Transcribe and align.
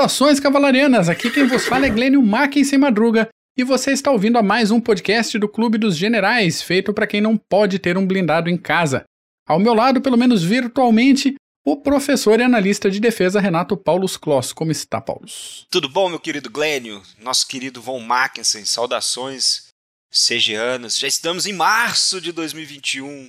Saudações 0.00 0.40
cavalarianas, 0.40 1.10
aqui 1.10 1.30
quem 1.30 1.46
vos 1.46 1.66
fala 1.66 1.84
é 1.84 1.90
Glênio 1.90 2.22
Macken 2.22 2.64
sem 2.64 2.78
madruga 2.78 3.28
e 3.54 3.62
você 3.62 3.92
está 3.92 4.10
ouvindo 4.10 4.38
a 4.38 4.42
mais 4.42 4.70
um 4.70 4.80
podcast 4.80 5.38
do 5.38 5.46
Clube 5.46 5.76
dos 5.76 5.94
Generais, 5.94 6.62
feito 6.62 6.94
para 6.94 7.06
quem 7.06 7.20
não 7.20 7.36
pode 7.36 7.78
ter 7.78 7.98
um 7.98 8.06
blindado 8.06 8.48
em 8.48 8.56
casa. 8.56 9.04
Ao 9.46 9.58
meu 9.58 9.74
lado, 9.74 10.00
pelo 10.00 10.16
menos 10.16 10.42
virtualmente, 10.42 11.34
o 11.66 11.76
professor 11.76 12.40
e 12.40 12.42
analista 12.42 12.90
de 12.90 12.98
defesa 12.98 13.40
Renato 13.40 13.76
Paulos 13.76 14.16
Kloss. 14.16 14.54
Como 14.54 14.72
está, 14.72 15.02
Paulos? 15.02 15.66
Tudo 15.70 15.86
bom, 15.86 16.08
meu 16.08 16.18
querido 16.18 16.48
Glênio? 16.48 17.02
Nosso 17.18 17.46
querido 17.46 17.82
Von 17.82 18.00
Mackensen, 18.00 18.64
saudações 18.64 19.66
segianas. 20.10 20.98
Já 20.98 21.08
estamos 21.08 21.44
em 21.44 21.52
março 21.52 22.22
de 22.22 22.32
2021. 22.32 23.28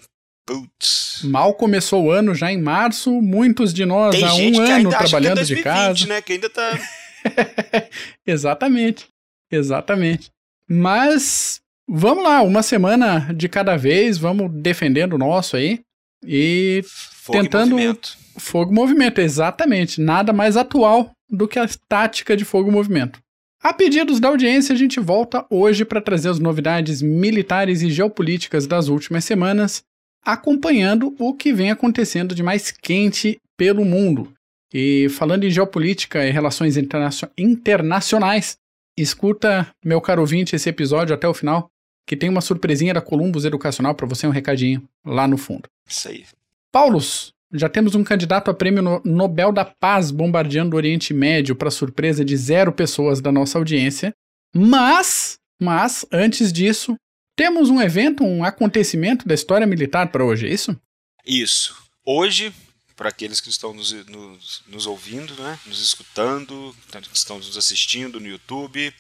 Putz. 0.59 1.21
Mal 1.23 1.53
começou 1.53 2.05
o 2.05 2.11
ano, 2.11 2.33
já 2.35 2.51
em 2.51 2.61
março, 2.61 3.21
muitos 3.21 3.73
de 3.73 3.85
nós 3.85 4.15
Tem 4.15 4.23
há 4.25 4.33
um 4.33 4.59
ano 4.61 4.89
acha 4.89 4.97
trabalhando 4.99 5.39
é 5.39 5.43
de 5.43 5.53
2020, 5.55 5.63
casa. 5.63 6.07
né? 6.07 6.21
Que 6.21 6.33
ainda 6.33 6.49
tá. 6.49 6.79
Exatamente. 8.25 9.07
Exatamente. 9.51 10.29
Mas 10.67 11.61
vamos 11.87 12.23
lá, 12.23 12.41
uma 12.41 12.63
semana 12.63 13.31
de 13.35 13.49
cada 13.49 13.75
vez, 13.75 14.17
vamos 14.17 14.49
defendendo 14.51 15.13
o 15.13 15.17
nosso 15.17 15.55
aí. 15.57 15.81
E 16.25 16.81
Fogo 16.85 17.39
Tentando- 17.41 17.71
movimento. 17.71 18.17
fogo 18.37 18.73
movimento, 18.73 19.19
exatamente. 19.19 19.99
Nada 20.01 20.31
mais 20.33 20.55
atual 20.57 21.11
do 21.29 21.47
que 21.47 21.59
a 21.59 21.67
tática 21.87 22.35
de 22.37 22.45
fogo 22.45 22.71
movimento. 22.71 23.19
A 23.63 23.71
pedidos 23.73 24.19
da 24.19 24.27
audiência, 24.29 24.73
a 24.73 24.77
gente 24.77 24.99
volta 24.99 25.45
hoje 25.49 25.85
para 25.85 26.01
trazer 26.01 26.29
as 26.29 26.39
novidades 26.39 27.01
militares 27.01 27.81
e 27.83 27.91
geopolíticas 27.91 28.65
das 28.65 28.87
últimas 28.87 29.23
semanas, 29.23 29.83
acompanhando 30.23 31.15
o 31.19 31.33
que 31.33 31.51
vem 31.53 31.71
acontecendo 31.71 32.35
de 32.35 32.43
mais 32.43 32.71
quente 32.71 33.39
pelo 33.57 33.83
mundo. 33.85 34.31
E 34.73 35.07
falando 35.09 35.43
em 35.43 35.49
geopolítica 35.51 36.25
e 36.25 36.31
relações 36.31 36.77
internacio- 36.77 37.29
internacionais, 37.37 38.57
escuta, 38.97 39.67
meu 39.83 39.99
caro 39.99 40.21
ouvinte, 40.21 40.55
esse 40.55 40.69
episódio 40.69 41.13
até 41.13 41.27
o 41.27 41.33
final, 41.33 41.69
que 42.07 42.15
tem 42.15 42.29
uma 42.29 42.41
surpresinha 42.41 42.93
da 42.93 43.01
Columbus 43.01 43.45
Educacional 43.45 43.95
para 43.95 44.07
você, 44.07 44.25
um 44.27 44.31
recadinho 44.31 44.83
lá 45.05 45.27
no 45.27 45.37
fundo. 45.37 45.63
Isso 45.87 46.07
aí. 46.07 46.23
Paulos, 46.71 47.33
já 47.53 47.67
temos 47.67 47.95
um 47.95 48.03
candidato 48.03 48.49
a 48.49 48.53
prêmio 48.53 48.81
no- 48.81 49.01
Nobel 49.03 49.51
da 49.51 49.65
Paz 49.65 50.09
bombardeando 50.11 50.75
o 50.75 50.77
Oriente 50.77 51.13
Médio 51.13 51.55
para 51.55 51.69
surpresa 51.69 52.23
de 52.23 52.35
zero 52.37 52.71
pessoas 52.71 53.19
da 53.19 53.31
nossa 53.31 53.57
audiência. 53.57 54.13
Mas, 54.55 55.37
mas, 55.59 56.05
antes 56.11 56.51
disso, 56.51 56.95
temos 57.41 57.71
um 57.71 57.81
evento, 57.81 58.23
um 58.23 58.43
acontecimento 58.43 59.27
da 59.27 59.33
história 59.33 59.65
militar 59.65 60.11
para 60.11 60.23
hoje, 60.23 60.47
é 60.47 60.53
isso? 60.53 60.79
Isso. 61.25 61.75
Hoje, 62.05 62.53
para 62.95 63.09
aqueles 63.09 63.41
que 63.41 63.49
estão 63.49 63.73
nos, 63.73 63.91
nos, 64.05 64.61
nos 64.67 64.85
ouvindo, 64.85 65.33
né? 65.41 65.57
nos 65.65 65.81
escutando, 65.81 66.75
que 66.91 67.17
estão 67.17 67.39
nos 67.39 67.57
assistindo 67.57 68.19
no 68.19 68.27
YouTube, 68.27 68.93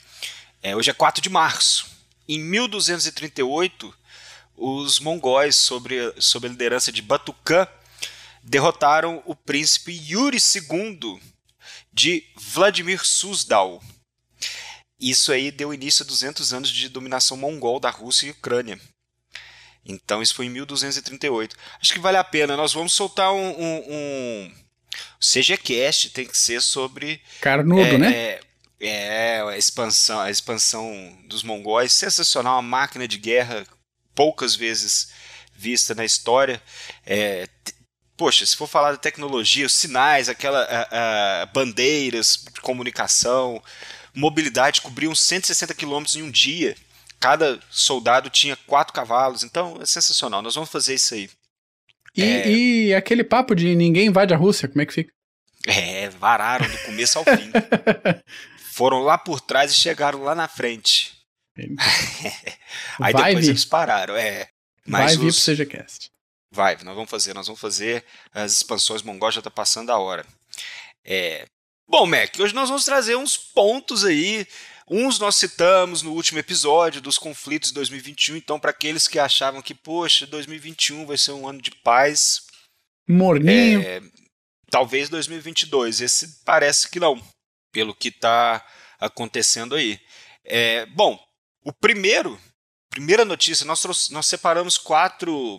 é, 0.63 0.75
hoje 0.75 0.89
é 0.89 0.93
4 0.93 1.21
de 1.21 1.29
março. 1.29 1.85
Em 2.27 2.39
1238, 2.39 3.93
os 4.57 4.99
mongóis, 4.99 5.55
sobre, 5.55 6.11
sob 6.17 6.47
a 6.47 6.49
liderança 6.49 6.91
de 6.91 7.03
Batucan, 7.03 7.67
derrotaram 8.41 9.21
o 9.27 9.35
príncipe 9.35 9.91
Yuri 9.91 10.39
II 10.39 11.21
de 11.93 12.23
Vladimir 12.35 13.05
Suzdal. 13.05 13.83
Isso 15.01 15.31
aí 15.31 15.49
deu 15.49 15.73
início 15.73 16.03
a 16.03 16.07
200 16.07 16.53
anos 16.53 16.69
de 16.69 16.87
dominação 16.87 17.35
mongol 17.35 17.79
da 17.79 17.89
Rússia 17.89 18.27
e 18.27 18.31
Ucrânia. 18.31 18.79
Então 19.83 20.21
isso 20.21 20.35
foi 20.35 20.45
em 20.45 20.49
1238. 20.49 21.55
Acho 21.81 21.93
que 21.93 21.99
vale 21.99 22.17
a 22.17 22.23
pena. 22.23 22.55
Nós 22.55 22.71
vamos 22.71 22.93
soltar 22.93 23.33
um. 23.33 23.49
um, 23.59 23.83
um... 23.89 24.53
CGCast 25.19 26.11
tem 26.11 26.25
que 26.27 26.37
ser 26.37 26.61
sobre. 26.61 27.21
Carnudo, 27.39 27.81
é, 27.81 27.97
né? 27.97 28.13
É, 28.13 28.41
é, 28.79 29.41
a 29.41 29.57
expansão, 29.57 30.19
a 30.19 30.29
expansão 30.29 31.17
dos 31.27 31.41
mongóis. 31.43 31.93
Sensacional, 31.93 32.55
uma 32.55 32.61
máquina 32.61 33.07
de 33.07 33.17
guerra 33.17 33.65
poucas 34.13 34.55
vezes 34.55 35.09
vista 35.55 35.95
na 35.95 36.05
história. 36.05 36.61
É, 37.05 37.47
poxa, 38.17 38.45
se 38.45 38.55
for 38.55 38.67
falar 38.67 38.91
da 38.91 38.97
tecnologia, 38.97 39.65
os 39.65 39.73
sinais, 39.73 40.29
aquela 40.29 40.61
a- 40.63 41.41
a- 41.41 41.45
bandeiras 41.47 42.43
de 42.53 42.61
comunicação, 42.61 43.61
mobilidade, 44.13 44.81
cobriam 44.81 45.13
160 45.15 45.73
quilômetros 45.73 46.15
em 46.15 46.23
um 46.23 46.31
dia. 46.31 46.75
Cada 47.19 47.59
soldado 47.69 48.29
tinha 48.29 48.55
quatro 48.55 48.93
cavalos, 48.93 49.43
então 49.43 49.77
é 49.81 49.85
sensacional. 49.85 50.41
Nós 50.41 50.55
vamos 50.55 50.69
fazer 50.71 50.95
isso 50.95 51.13
aí. 51.13 51.29
E, 52.15 52.23
é. 52.23 52.49
e 52.49 52.95
aquele 52.95 53.23
papo 53.23 53.55
de 53.55 53.75
ninguém 53.75 54.07
invade 54.07 54.33
a 54.33 54.37
Rússia, 54.37 54.67
como 54.67 54.81
é 54.81 54.85
que 54.85 54.93
fica? 54.93 55.13
É, 55.67 56.09
vararam 56.09 56.67
do 56.69 56.77
começo 56.79 57.19
ao 57.19 57.25
fim. 57.25 57.51
Foram 58.73 58.99
lá 58.99 59.17
por 59.17 59.39
trás 59.39 59.71
e 59.71 59.75
chegaram 59.75 60.23
lá 60.23 60.33
na 60.33 60.47
frente. 60.47 61.13
Aí 62.99 63.13
vai 63.13 63.13
depois 63.13 63.45
vir, 63.45 63.51
eles 63.51 63.65
pararam. 63.65 64.15
É, 64.15 64.47
vai 64.85 65.03
mas 65.03 65.17
vir 65.17 65.27
os- 65.27 65.43
pro 65.43 65.55
CGCast. 65.55 66.09
Vai, 66.53 66.75
nós 66.83 66.95
vamos 66.95 67.09
fazer, 67.09 67.33
nós 67.33 67.47
vamos 67.47 67.61
fazer. 67.61 68.03
As 68.33 68.51
expansões 68.53 69.01
mongóis 69.03 69.33
já 69.33 69.41
tá 69.41 69.49
passando 69.49 69.89
a 69.89 69.97
hora. 69.97 70.25
É... 71.05 71.45
Bom, 71.87 72.05
Mac, 72.05 72.39
hoje 72.39 72.53
nós 72.53 72.69
vamos 72.69 72.85
trazer 72.85 73.15
uns 73.15 73.37
pontos 73.37 74.05
aí. 74.05 74.47
Uns 74.89 75.19
nós 75.19 75.35
citamos 75.35 76.01
no 76.01 76.13
último 76.13 76.39
episódio 76.39 77.01
dos 77.01 77.17
conflitos 77.17 77.69
de 77.69 77.75
2021. 77.75 78.35
Então, 78.35 78.59
para 78.59 78.71
aqueles 78.71 79.07
que 79.07 79.19
achavam 79.19 79.61
que, 79.61 79.73
poxa, 79.73 80.27
2021 80.27 81.05
vai 81.05 81.17
ser 81.17 81.31
um 81.31 81.47
ano 81.47 81.61
de 81.61 81.71
paz, 81.71 82.41
Morninho, 83.07 83.81
é, 83.81 84.01
talvez 84.69 85.09
2022. 85.09 86.01
Esse 86.01 86.43
parece 86.43 86.89
que 86.89 86.99
não, 86.99 87.21
pelo 87.71 87.95
que 87.95 88.09
está 88.09 88.65
acontecendo 88.99 89.75
aí. 89.75 89.99
É, 90.43 90.85
bom, 90.87 91.19
o 91.63 91.73
primeiro, 91.73 92.39
primeira 92.89 93.25
notícia, 93.25 93.65
nós, 93.65 94.09
nós 94.09 94.25
separamos 94.25 94.77
quatro, 94.77 95.57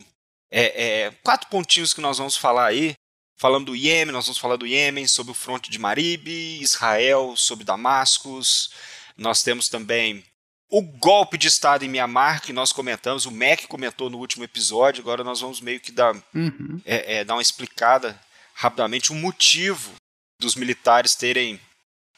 é, 0.50 0.84
é, 0.84 1.10
quatro 1.22 1.49
pontinhos 1.49 1.94
que 1.94 2.00
nós 2.00 2.19
vamos 2.19 2.37
falar 2.37 2.66
aí. 2.66 2.94
Falando 3.37 3.66
do 3.66 3.76
Iêmen, 3.76 4.12
nós 4.12 4.26
vamos 4.26 4.38
falar 4.38 4.56
do 4.56 4.66
Iêmen, 4.66 5.06
sobre 5.06 5.32
o 5.32 5.34
fronte 5.34 5.70
de 5.70 5.78
Maribe, 5.78 6.60
Israel, 6.60 7.34
sobre 7.37 7.65
Damascus. 7.65 8.70
Nós 9.16 9.43
temos 9.43 9.69
também 9.69 10.25
o 10.70 10.81
golpe 10.81 11.37
de 11.37 11.48
Estado 11.48 11.84
em 11.84 11.88
Mianmar, 11.88 12.41
que 12.41 12.53
nós 12.53 12.72
comentamos, 12.72 13.26
o 13.26 13.31
MEC 13.31 13.66
comentou 13.66 14.09
no 14.09 14.19
último 14.19 14.42
episódio, 14.42 15.03
agora 15.03 15.22
nós 15.22 15.41
vamos 15.41 15.60
meio 15.60 15.81
que 15.81 15.92
dar 15.92 16.15
Uhum. 16.34 16.81
é, 16.84 17.16
é, 17.16 17.25
dar 17.25 17.34
uma 17.34 17.42
explicada 17.42 18.19
rapidamente 18.54 19.12
o 19.12 19.15
motivo 19.15 19.92
dos 20.41 20.54
militares 20.54 21.15
terem 21.15 21.60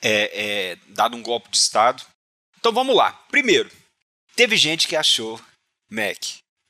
é, 0.00 0.70
é, 0.72 0.76
dado 0.88 1.16
um 1.16 1.22
golpe 1.22 1.50
de 1.50 1.56
Estado. 1.56 2.02
Então 2.58 2.72
vamos 2.72 2.94
lá. 2.94 3.12
Primeiro, 3.30 3.70
teve 4.36 4.56
gente 4.56 4.86
que 4.86 4.94
achou, 4.94 5.40
Mac, 5.90 6.18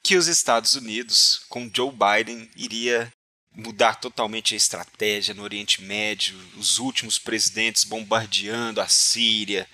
que 0.03 0.17
os 0.17 0.27
Estados 0.27 0.75
Unidos, 0.75 1.45
com 1.49 1.71
Joe 1.75 1.93
Biden, 1.93 2.51
iria 2.57 3.13
mudar 3.55 3.97
totalmente 3.97 4.55
a 4.55 4.57
estratégia 4.57 5.35
no 5.35 5.43
Oriente 5.43 5.83
Médio, 5.83 6.37
os 6.57 6.79
últimos 6.79 7.19
presidentes 7.19 7.85
bombardeando 7.85 8.81
a 8.81 8.89
Síria. 8.89 9.67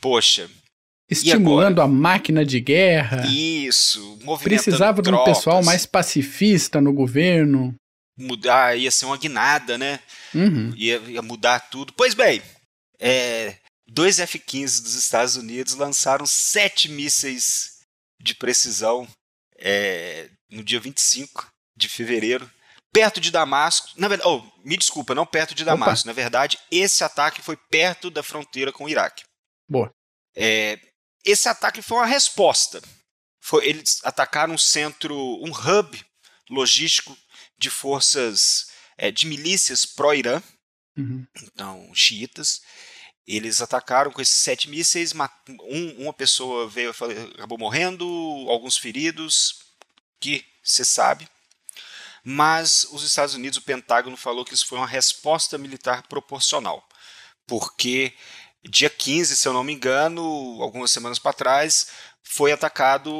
Poxa, 0.00 0.50
Estimulando 1.10 1.80
a 1.80 1.88
máquina 1.88 2.44
de 2.44 2.60
guerra. 2.60 3.26
isso, 3.26 4.18
Precisava 4.42 5.00
de 5.00 5.08
um 5.08 5.12
tropas, 5.12 5.38
pessoal 5.38 5.62
mais 5.64 5.86
pacifista 5.86 6.80
no 6.82 6.92
governo. 6.92 7.74
mudar, 8.18 8.76
ia 8.76 8.90
ser 8.90 9.06
uma 9.06 9.16
guinada, 9.16 9.78
né? 9.78 10.00
Uhum. 10.34 10.70
ia, 10.76 10.98
ia 10.98 11.22
mudar 11.22 11.60
tudo. 11.70 11.94
Pois 11.94 12.12
bem, 12.12 12.42
é, 13.00 13.56
dois 13.88 14.18
F-15 14.20 14.82
dos 14.82 14.94
Estados 14.94 15.36
Unidos 15.36 15.74
lançaram 15.74 16.26
sete 16.26 16.90
mísseis 16.90 17.78
de 18.20 18.34
precisão 18.34 19.08
é, 19.56 20.28
no 20.50 20.62
dia 20.62 20.78
25 20.78 21.48
de 21.76 21.88
fevereiro, 21.88 22.50
perto 22.92 23.20
de 23.20 23.30
Damasco. 23.30 23.88
Na 23.96 24.08
verdade, 24.08 24.28
oh, 24.28 24.42
me 24.66 24.76
desculpa, 24.76 25.14
não 25.14 25.26
perto 25.26 25.54
de 25.54 25.64
Damasco. 25.64 26.06
Na 26.06 26.12
verdade, 26.12 26.58
esse 26.70 27.02
ataque 27.04 27.42
foi 27.42 27.56
perto 27.56 28.10
da 28.10 28.22
fronteira 28.22 28.72
com 28.72 28.84
o 28.84 28.88
Iraque. 28.88 29.24
Boa. 29.68 29.92
É, 30.36 30.78
esse 31.24 31.48
ataque 31.48 31.82
foi 31.82 31.98
uma 31.98 32.06
resposta. 32.06 32.80
Foi, 33.40 33.66
eles 33.66 34.00
atacaram 34.04 34.54
um 34.54 34.58
centro, 34.58 35.14
um 35.16 35.50
hub 35.50 36.04
logístico 36.50 37.16
de 37.58 37.70
forças 37.70 38.68
é, 38.96 39.10
de 39.10 39.26
milícias 39.26 39.84
pró-Irã, 39.86 40.42
Uhum. 40.96 41.24
então 41.42 41.90
xiitas. 41.94 42.60
Eles 43.26 43.60
atacaram 43.62 44.10
com 44.10 44.20
esses 44.22 44.40
sete 44.40 44.68
mísseis, 44.70 45.12
um- 45.60 46.02
uma 46.02 46.12
pessoa 46.12 46.66
veio, 46.68 46.90
acabou 47.34 47.58
morrendo, 47.58 48.04
alguns 48.48 48.76
feridos, 48.78 49.54
que 50.20 50.44
se 50.64 50.84
sabe. 50.84 51.28
Mas 52.24 52.86
os 52.90 53.02
Estados 53.02 53.34
Unidos, 53.34 53.58
o 53.58 53.62
Pentágono 53.62 54.16
falou 54.16 54.44
que 54.44 54.54
isso 54.54 54.66
foi 54.66 54.78
uma 54.78 54.86
resposta 54.86 55.56
militar 55.58 56.02
proporcional, 56.08 56.86
porque 57.46 58.12
dia 58.68 58.90
15, 58.90 59.36
se 59.36 59.46
eu 59.48 59.52
não 59.52 59.64
me 59.64 59.72
engano, 59.72 60.22
algumas 60.60 60.90
semanas 60.90 61.18
para 61.18 61.32
trás, 61.32 61.88
foi 62.22 62.52
atacado 62.52 63.12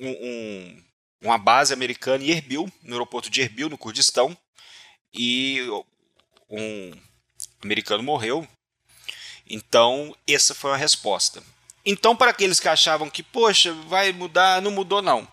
um- 0.00 0.10
um- 0.10 0.84
uma 1.22 1.38
base 1.38 1.72
americana 1.72 2.22
em 2.24 2.30
Erbil, 2.30 2.70
no 2.82 2.92
aeroporto 2.94 3.30
de 3.30 3.40
Erbil, 3.40 3.68
no 3.68 3.78
Kurdistão, 3.78 4.36
e 5.12 5.60
um 6.50 6.92
americano 7.62 8.02
morreu 8.02 8.46
Então, 9.48 10.16
essa 10.26 10.54
foi 10.54 10.72
a 10.72 10.76
resposta. 10.76 11.42
Então, 11.84 12.16
para 12.16 12.30
aqueles 12.30 12.58
que 12.58 12.68
achavam 12.68 13.10
que, 13.10 13.22
poxa, 13.22 13.72
vai 13.86 14.10
mudar, 14.12 14.62
não 14.62 14.70
mudou, 14.70 15.02
não. 15.02 15.28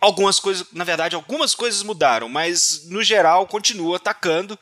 Algumas 0.00 0.40
coisas, 0.40 0.66
na 0.72 0.84
verdade, 0.84 1.14
algumas 1.14 1.54
coisas 1.54 1.82
mudaram, 1.82 2.28
mas 2.28 2.86
no 2.86 3.02
geral 3.02 3.46
continua 3.46 3.96
atacando, 3.96 4.58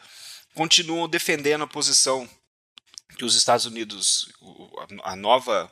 continuam 0.55 1.09
defendendo 1.09 1.63
a 1.63 1.69
posição 1.69 2.29
que 3.17 3.25
os 3.25 3.37
Estados 3.37 3.65
Unidos, 3.65 4.29
a 5.05 5.15
nova, 5.15 5.71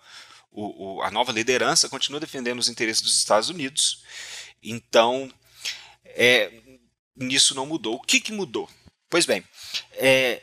a 1.02 1.10
nova 1.10 1.32
liderança, 1.32 1.88
continua 1.88 2.20
defendendo 2.20 2.58
os 2.58 2.68
interesses 2.68 3.02
dos 3.02 3.16
Estados 3.16 3.48
Unidos. 3.48 4.04
Então, 4.62 5.32
é, 6.04 6.52
nisso 7.16 7.54
não 7.54 7.66
mudou. 7.66 7.96
O 7.96 8.00
que, 8.00 8.20
que 8.20 8.32
mudou? 8.32 8.68
Pois 9.10 9.26
bem, 9.26 9.44
é, 9.92 10.42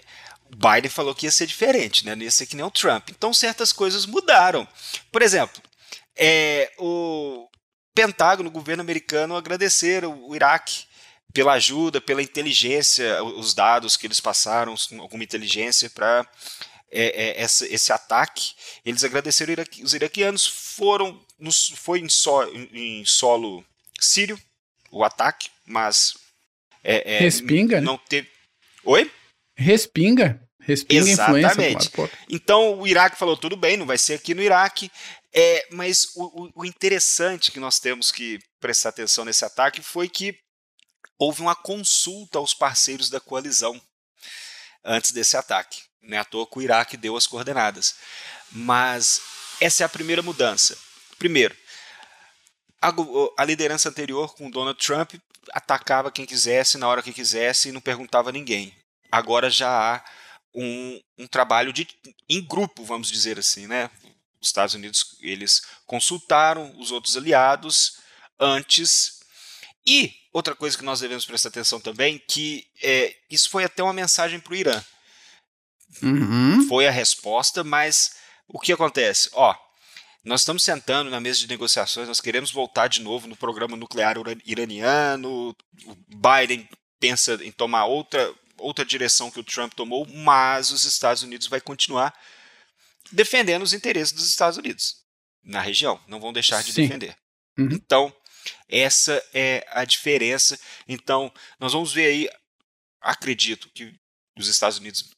Biden 0.49 0.89
falou 0.89 1.15
que 1.15 1.25
ia 1.25 1.31
ser 1.31 1.47
diferente, 1.47 2.05
né? 2.05 2.15
não 2.15 2.23
ia 2.23 2.31
ser 2.31 2.45
que 2.45 2.55
nem 2.55 2.65
o 2.65 2.71
Trump. 2.71 3.09
Então 3.09 3.33
certas 3.33 3.71
coisas 3.71 4.05
mudaram. 4.05 4.67
Por 5.11 5.21
exemplo, 5.21 5.61
é, 6.15 6.71
o 6.77 7.49
Pentágono, 7.93 8.49
o 8.49 8.51
governo 8.51 8.81
americano, 8.81 9.35
agradeceram 9.35 10.27
o 10.27 10.35
Iraque 10.35 10.85
pela 11.33 11.53
ajuda, 11.53 11.99
pela 11.99 12.21
inteligência, 12.21 13.23
os 13.23 13.53
dados 13.53 13.97
que 13.97 14.05
eles 14.05 14.19
passaram, 14.19 14.75
alguma 14.99 15.23
inteligência 15.23 15.89
para 15.89 16.27
é, 16.91 17.41
é, 17.41 17.43
esse, 17.43 17.65
esse, 17.73 17.91
ataque. 17.91 18.53
Eles 18.85 19.03
agradeceram 19.03 19.55
os 19.81 19.93
iraquianos, 19.93 20.45
foram 20.45 21.19
nos, 21.39 21.69
foi 21.69 21.99
em, 21.99 22.07
so, 22.07 22.43
em, 22.71 23.03
solo 23.03 23.65
sírio 23.99 24.39
o 24.91 25.03
ataque, 25.03 25.49
mas 25.65 26.15
é, 26.83 27.15
é 27.15 27.19
respinga, 27.19 27.81
não 27.81 27.93
né? 27.93 27.99
teve. 28.07 28.29
Oi? 28.85 29.11
Respinga. 29.57 30.42
Respinga 30.65 31.09
Exatamente. 31.09 31.87
influência. 31.87 32.17
Então 32.29 32.79
o 32.79 32.87
Iraque 32.87 33.17
falou: 33.17 33.37
tudo 33.37 33.55
bem, 33.55 33.77
não 33.77 33.85
vai 33.85 33.97
ser 33.97 34.15
aqui 34.15 34.33
no 34.33 34.41
Iraque. 34.41 34.91
É, 35.35 35.67
mas 35.71 36.11
o, 36.15 36.49
o, 36.55 36.65
interessante 36.65 37.51
que 37.51 37.59
nós 37.59 37.79
temos 37.79 38.11
que 38.11 38.39
prestar 38.59 38.89
atenção 38.89 39.25
nesse 39.25 39.43
ataque 39.43 39.81
foi 39.81 40.07
que 40.07 40.37
houve 41.17 41.41
uma 41.41 41.55
consulta 41.55 42.37
aos 42.37 42.53
parceiros 42.53 43.09
da 43.09 43.19
coalizão 43.19 43.81
antes 44.83 45.11
desse 45.11 45.35
ataque. 45.35 45.81
Não 46.01 46.17
é 46.17 46.19
à 46.19 46.25
toa 46.25 46.47
que 46.47 46.59
o 46.59 46.61
Iraque 46.61 46.97
deu 46.97 47.17
as 47.17 47.25
coordenadas. 47.25 47.95
Mas 48.51 49.21
essa 49.59 49.83
é 49.83 49.85
a 49.85 49.89
primeira 49.89 50.21
mudança. 50.21 50.77
Primeiro, 51.17 51.55
a, 52.81 52.93
a 53.37 53.45
liderança 53.45 53.89
anterior 53.89 54.35
com 54.35 54.51
Donald 54.51 54.77
Trump 54.77 55.15
atacava 55.51 56.11
quem 56.11 56.25
quisesse, 56.25 56.77
na 56.77 56.87
hora 56.87 57.01
que 57.01 57.11
quisesse 57.11 57.69
e 57.69 57.71
não 57.71 57.81
perguntava 57.81 58.29
a 58.29 58.33
ninguém. 58.33 58.75
Agora 59.11 59.49
já 59.49 59.95
há 59.95 60.05
um, 60.53 61.01
um 61.17 61.27
trabalho 61.27 61.73
de, 61.73 61.87
em 62.29 62.41
grupo, 62.43 62.83
vamos 62.83 63.09
dizer 63.09 63.39
assim, 63.39 63.67
né? 63.67 63.89
Os 64.41 64.49
Estados 64.49 64.75
Unidos 64.75 65.17
eles 65.21 65.61
consultaram 65.85 66.73
os 66.77 66.91
outros 66.91 67.15
aliados 67.15 67.97
antes 68.39 69.21
e 69.85 70.13
outra 70.31 70.55
coisa 70.55 70.77
que 70.77 70.83
nós 70.83 70.99
devemos 70.99 71.25
prestar 71.25 71.49
atenção 71.49 71.79
também 71.79 72.21
que 72.27 72.67
é, 72.81 73.15
isso 73.29 73.49
foi 73.49 73.63
até 73.63 73.81
uma 73.81 73.93
mensagem 73.93 74.39
para 74.39 74.53
o 74.53 74.55
Irã. 74.55 74.83
Uhum. 76.01 76.67
Foi 76.67 76.87
a 76.87 76.91
resposta, 76.91 77.63
mas 77.63 78.15
o 78.47 78.59
que 78.59 78.73
acontece? 78.73 79.29
Ó, 79.33 79.55
nós 80.23 80.41
estamos 80.41 80.63
sentando 80.63 81.09
na 81.09 81.19
mesa 81.19 81.39
de 81.39 81.47
negociações, 81.47 82.07
nós 82.07 82.21
queremos 82.21 82.51
voltar 82.51 82.87
de 82.87 83.01
novo 83.01 83.27
no 83.27 83.35
programa 83.35 83.75
nuclear 83.75 84.15
iraniano. 84.45 85.55
O 85.85 85.95
Biden 86.07 86.67
pensa 86.99 87.37
em 87.43 87.51
tomar 87.51 87.85
outra 87.85 88.33
outra 88.63 88.85
direção 88.85 89.29
que 89.29 89.39
o 89.39 89.43
Trump 89.43 89.73
tomou, 89.73 90.05
mas 90.07 90.71
os 90.71 90.85
Estados 90.85 91.23
Unidos 91.23 91.47
vai 91.47 91.61
continuar 91.61 92.13
defendendo 93.11 93.61
os 93.61 93.73
interesses 93.73 94.13
dos 94.13 94.27
Estados 94.27 94.57
Unidos 94.57 95.03
na 95.43 95.61
região, 95.61 95.99
não 96.07 96.19
vão 96.19 96.33
deixar 96.33 96.63
de 96.63 96.71
Sim. 96.71 96.83
defender. 96.83 97.15
Uhum. 97.57 97.69
Então, 97.71 98.15
essa 98.69 99.21
é 99.33 99.65
a 99.69 99.85
diferença. 99.85 100.59
Então, 100.87 101.31
nós 101.59 101.73
vamos 101.73 101.91
ver 101.91 102.05
aí, 102.07 102.29
acredito 103.01 103.69
que 103.73 103.93
os 104.37 104.47
Estados 104.47 104.79
Unidos, 104.79 105.11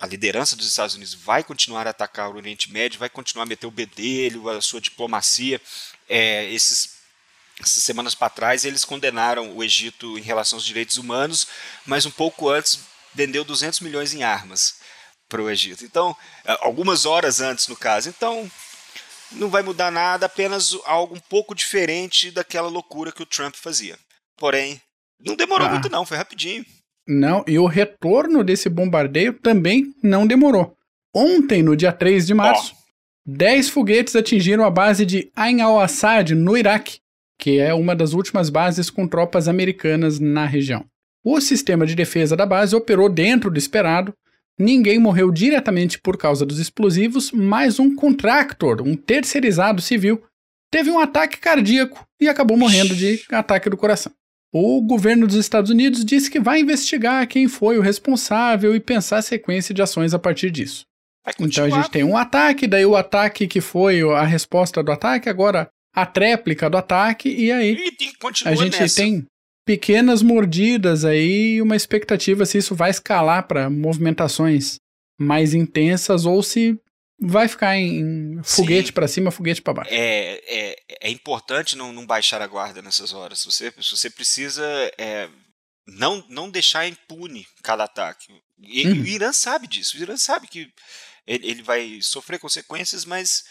a 0.00 0.06
liderança 0.06 0.56
dos 0.56 0.66
Estados 0.66 0.94
Unidos 0.94 1.14
vai 1.14 1.44
continuar 1.44 1.86
a 1.86 1.90
atacar 1.90 2.30
o 2.30 2.36
Oriente 2.36 2.72
Médio, 2.72 2.98
vai 2.98 3.10
continuar 3.10 3.44
a 3.44 3.46
meter 3.46 3.66
o 3.66 3.70
bedelho, 3.70 4.48
a 4.48 4.60
sua 4.60 4.80
diplomacia. 4.80 5.60
É, 6.08 6.50
esses 6.52 6.95
essas 7.60 7.82
semanas 7.82 8.14
para 8.14 8.30
trás, 8.30 8.64
eles 8.64 8.84
condenaram 8.84 9.56
o 9.56 9.64
Egito 9.64 10.18
em 10.18 10.22
relação 10.22 10.58
aos 10.58 10.64
direitos 10.64 10.98
humanos, 10.98 11.46
mas 11.86 12.04
um 12.04 12.10
pouco 12.10 12.48
antes 12.48 12.80
vendeu 13.14 13.44
200 13.44 13.80
milhões 13.80 14.12
em 14.12 14.22
armas 14.22 14.76
para 15.28 15.42
o 15.42 15.50
Egito. 15.50 15.84
Então, 15.84 16.14
algumas 16.60 17.06
horas 17.06 17.40
antes, 17.40 17.66
no 17.68 17.76
caso. 17.76 18.08
Então, 18.08 18.50
não 19.32 19.48
vai 19.48 19.62
mudar 19.62 19.90
nada, 19.90 20.26
apenas 20.26 20.76
algo 20.84 21.16
um 21.16 21.20
pouco 21.20 21.54
diferente 21.54 22.30
daquela 22.30 22.68
loucura 22.68 23.10
que 23.10 23.22
o 23.22 23.26
Trump 23.26 23.54
fazia. 23.56 23.98
Porém, 24.36 24.80
não 25.24 25.34
demorou 25.34 25.66
ah. 25.66 25.70
muito 25.70 25.88
não, 25.88 26.04
foi 26.04 26.16
rapidinho. 26.16 26.64
Não, 27.08 27.44
e 27.46 27.58
o 27.58 27.66
retorno 27.66 28.42
desse 28.44 28.68
bombardeio 28.68 29.32
também 29.32 29.94
não 30.02 30.26
demorou. 30.26 30.76
Ontem, 31.14 31.62
no 31.62 31.76
dia 31.76 31.92
3 31.92 32.26
de 32.26 32.34
março, 32.34 32.74
oh. 32.74 33.32
10 33.32 33.70
foguetes 33.70 34.14
atingiram 34.14 34.64
a 34.64 34.70
base 34.70 35.06
de 35.06 35.30
Ain 35.34 35.60
al-Assad, 35.60 36.34
no 36.34 36.56
Iraque, 36.56 36.98
que 37.38 37.58
é 37.58 37.74
uma 37.74 37.94
das 37.94 38.12
últimas 38.12 38.50
bases 38.50 38.90
com 38.90 39.06
tropas 39.06 39.48
americanas 39.48 40.18
na 40.18 40.46
região. 40.46 40.84
O 41.24 41.40
sistema 41.40 41.86
de 41.86 41.94
defesa 41.94 42.36
da 42.36 42.46
base 42.46 42.74
operou 42.74 43.08
dentro 43.08 43.50
do 43.50 43.58
esperado, 43.58 44.14
ninguém 44.58 44.98
morreu 44.98 45.30
diretamente 45.30 45.98
por 45.98 46.16
causa 46.16 46.46
dos 46.46 46.58
explosivos, 46.58 47.32
mas 47.32 47.80
um 47.80 47.94
contractor, 47.94 48.80
um 48.80 48.94
terceirizado 48.94 49.82
civil, 49.82 50.22
teve 50.70 50.90
um 50.90 50.98
ataque 50.98 51.38
cardíaco 51.38 52.06
e 52.20 52.28
acabou 52.28 52.56
morrendo 52.56 52.94
de 52.94 53.22
ataque 53.30 53.68
do 53.68 53.76
coração. 53.76 54.12
O 54.52 54.80
governo 54.80 55.26
dos 55.26 55.36
Estados 55.36 55.70
Unidos 55.70 56.04
disse 56.04 56.30
que 56.30 56.40
vai 56.40 56.60
investigar 56.60 57.26
quem 57.26 57.48
foi 57.48 57.76
o 57.76 57.82
responsável 57.82 58.74
e 58.74 58.80
pensar 58.80 59.18
a 59.18 59.22
sequência 59.22 59.74
de 59.74 59.82
ações 59.82 60.14
a 60.14 60.18
partir 60.18 60.50
disso. 60.50 60.86
Então 61.40 61.64
a 61.64 61.70
gente 61.70 61.90
tem 61.90 62.04
um 62.04 62.16
ataque, 62.16 62.68
daí 62.68 62.86
o 62.86 62.94
ataque 62.94 63.48
que 63.48 63.60
foi 63.60 64.00
a 64.00 64.22
resposta 64.22 64.82
do 64.82 64.92
ataque, 64.92 65.28
agora 65.28 65.68
a 65.96 66.04
tréplica 66.04 66.68
do 66.68 66.76
ataque 66.76 67.28
e 67.30 67.50
aí 67.50 67.74
e 67.74 68.16
a 68.44 68.54
gente 68.54 68.78
nessa. 68.78 68.96
tem 68.96 69.26
pequenas 69.64 70.22
mordidas 70.22 71.06
aí 71.06 71.60
uma 71.62 71.74
expectativa 71.74 72.44
se 72.44 72.58
isso 72.58 72.74
vai 72.74 72.90
escalar 72.90 73.48
para 73.48 73.70
movimentações 73.70 74.76
mais 75.18 75.54
intensas 75.54 76.26
ou 76.26 76.42
se 76.42 76.78
vai 77.18 77.48
ficar 77.48 77.76
em 77.78 78.42
foguete 78.44 78.92
para 78.92 79.08
cima, 79.08 79.30
foguete 79.30 79.62
para 79.62 79.72
baixo. 79.72 79.90
É, 79.90 80.42
é, 80.46 80.76
é 81.00 81.10
importante 81.10 81.74
não, 81.74 81.90
não 81.90 82.04
baixar 82.04 82.42
a 82.42 82.46
guarda 82.46 82.82
nessas 82.82 83.14
horas. 83.14 83.42
Você, 83.42 83.70
você 83.70 84.10
precisa 84.10 84.62
é, 84.98 85.26
não, 85.86 86.22
não 86.28 86.50
deixar 86.50 86.86
impune 86.86 87.46
cada 87.62 87.84
ataque. 87.84 88.34
E, 88.58 88.86
uhum. 88.86 89.00
O 89.00 89.06
Irã 89.06 89.32
sabe 89.32 89.66
disso. 89.66 89.96
O 89.96 90.00
Irã 90.02 90.14
sabe 90.18 90.46
que 90.46 90.70
ele, 91.26 91.46
ele 91.48 91.62
vai 91.62 91.98
sofrer 92.02 92.38
consequências, 92.38 93.06
mas 93.06 93.44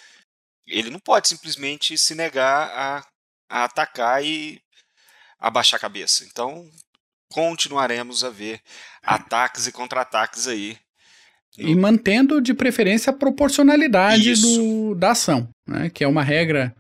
ele 0.68 0.90
não 0.90 1.00
pode 1.00 1.28
simplesmente 1.28 1.98
se 1.98 2.16
negar 2.16 2.70
a, 2.70 3.06
a 3.50 3.64
atacar 3.66 4.24
e 4.24 4.60
abaixar 5.40 5.78
a 5.78 5.82
cabeça. 5.82 6.26
Então, 6.26 6.70
continuaremos 7.30 8.24
a 8.24 8.30
ver 8.30 8.62
ataques 9.04 9.68
e 9.68 9.72
contra-ataques 9.72 10.48
aí. 10.48 10.78
E 11.58 11.74
mantendo 11.74 12.42
de 12.42 12.54
preferência 12.54 13.12
a 13.12 13.16
proporcionalidade 13.16 14.34
do, 14.42 14.96
da 14.96 15.12
ação, 15.12 15.48
né? 15.66 15.90
que 15.90 16.04
é 16.04 16.08
uma 16.08 16.22
regra 16.22 16.76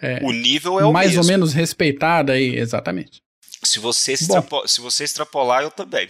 é, 0.00 0.20
o 0.22 0.30
nível 0.30 0.78
é 0.78 0.84
o 0.84 0.92
mais 0.92 1.08
mesmo. 1.08 1.22
ou 1.22 1.28
menos 1.28 1.52
respeitada 1.52 2.32
aí, 2.32 2.56
exatamente. 2.56 3.20
Se 3.64 3.80
você, 3.80 4.12
extrapolar, 4.12 4.68
se 4.68 4.80
você 4.80 5.04
extrapolar, 5.04 5.62
eu 5.62 5.70
também. 5.70 6.08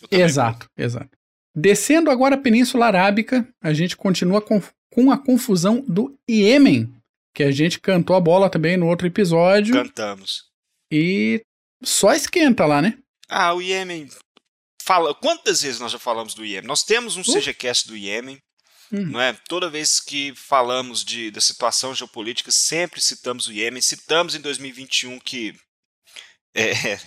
Eu 0.00 0.08
também 0.08 0.24
exato, 0.24 0.66
exato. 0.76 1.10
Descendo 1.54 2.10
agora 2.10 2.36
a 2.36 2.40
Península 2.40 2.86
Arábica, 2.86 3.46
a 3.62 3.72
gente 3.72 3.96
continua 3.96 4.40
com 4.40 4.62
com 4.98 5.12
a 5.12 5.16
confusão 5.16 5.84
do 5.86 6.18
Iêmen, 6.28 6.92
que 7.32 7.44
a 7.44 7.52
gente 7.52 7.78
cantou 7.78 8.16
a 8.16 8.20
bola 8.20 8.50
também 8.50 8.76
no 8.76 8.88
outro 8.88 9.06
episódio. 9.06 9.72
Cantamos. 9.72 10.46
E 10.90 11.40
só 11.84 12.12
esquenta 12.12 12.66
lá, 12.66 12.82
né? 12.82 12.98
Ah, 13.28 13.54
o 13.54 13.62
Iêmen. 13.62 14.08
Fala, 14.82 15.14
quantas 15.14 15.62
vezes 15.62 15.78
nós 15.78 15.92
já 15.92 16.00
falamos 16.00 16.34
do 16.34 16.44
Iêmen? 16.44 16.66
Nós 16.66 16.82
temos 16.82 17.16
um 17.16 17.20
uh. 17.20 17.32
CGCast 17.32 17.86
do 17.86 17.96
Iêmen. 17.96 18.42
Hum. 18.92 19.06
Não 19.06 19.20
é? 19.20 19.34
Toda 19.48 19.70
vez 19.70 20.00
que 20.00 20.34
falamos 20.34 21.04
de, 21.04 21.30
da 21.30 21.40
situação 21.40 21.94
geopolítica, 21.94 22.50
sempre 22.50 23.00
citamos 23.00 23.46
o 23.46 23.52
Iêmen. 23.52 23.80
Citamos 23.80 24.34
em 24.34 24.40
2021 24.40 25.20
que 25.20 25.54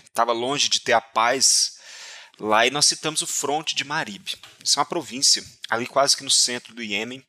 estava 0.08 0.32
é, 0.32 0.36
longe 0.36 0.70
de 0.70 0.80
ter 0.80 0.94
a 0.94 1.02
paz 1.02 1.78
lá 2.40 2.66
e 2.66 2.72
nós 2.72 2.86
citamos 2.86 3.22
o 3.22 3.28
fronte 3.28 3.76
de 3.76 3.84
Marib. 3.84 4.30
Isso 4.64 4.80
é 4.80 4.80
uma 4.80 4.86
província, 4.86 5.44
ali 5.70 5.86
quase 5.86 6.16
que 6.16 6.24
no 6.24 6.32
centro 6.32 6.74
do 6.74 6.82
Iêmen. 6.82 7.22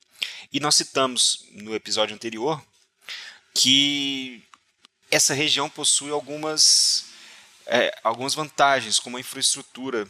E 0.52 0.60
nós 0.60 0.76
citamos 0.76 1.46
no 1.52 1.74
episódio 1.74 2.14
anterior 2.14 2.62
que 3.54 4.42
essa 5.10 5.34
região 5.34 5.68
possui 5.68 6.10
algumas, 6.10 7.06
é, 7.66 7.94
algumas 8.02 8.34
vantagens, 8.34 8.98
como 8.98 9.16
a 9.16 9.20
infraestrutura 9.20 10.08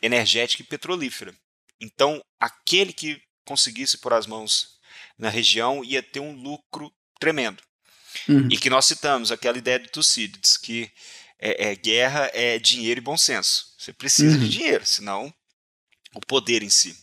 energética 0.00 0.62
e 0.62 0.66
petrolífera. 0.66 1.34
Então, 1.80 2.22
aquele 2.38 2.92
que 2.92 3.20
conseguisse 3.44 3.98
por 3.98 4.12
as 4.12 4.26
mãos 4.26 4.78
na 5.18 5.28
região, 5.28 5.84
ia 5.84 6.02
ter 6.02 6.20
um 6.20 6.32
lucro 6.32 6.92
tremendo. 7.18 7.62
Uhum. 8.28 8.48
E 8.50 8.56
que 8.56 8.70
nós 8.70 8.86
citamos 8.86 9.30
aquela 9.30 9.58
ideia 9.58 9.78
do 9.78 9.88
Tucídides, 9.88 10.56
que 10.56 10.90
é, 11.38 11.70
é, 11.70 11.74
guerra 11.76 12.30
é 12.32 12.58
dinheiro 12.58 12.98
e 12.98 13.02
bom 13.02 13.16
senso. 13.16 13.74
Você 13.78 13.92
precisa 13.92 14.36
Uhum. 14.36 14.42
de 14.42 14.48
dinheiro, 14.48 14.86
senão 14.86 15.32
o 16.14 16.20
poder 16.20 16.62
em 16.62 16.70
si. 16.70 16.96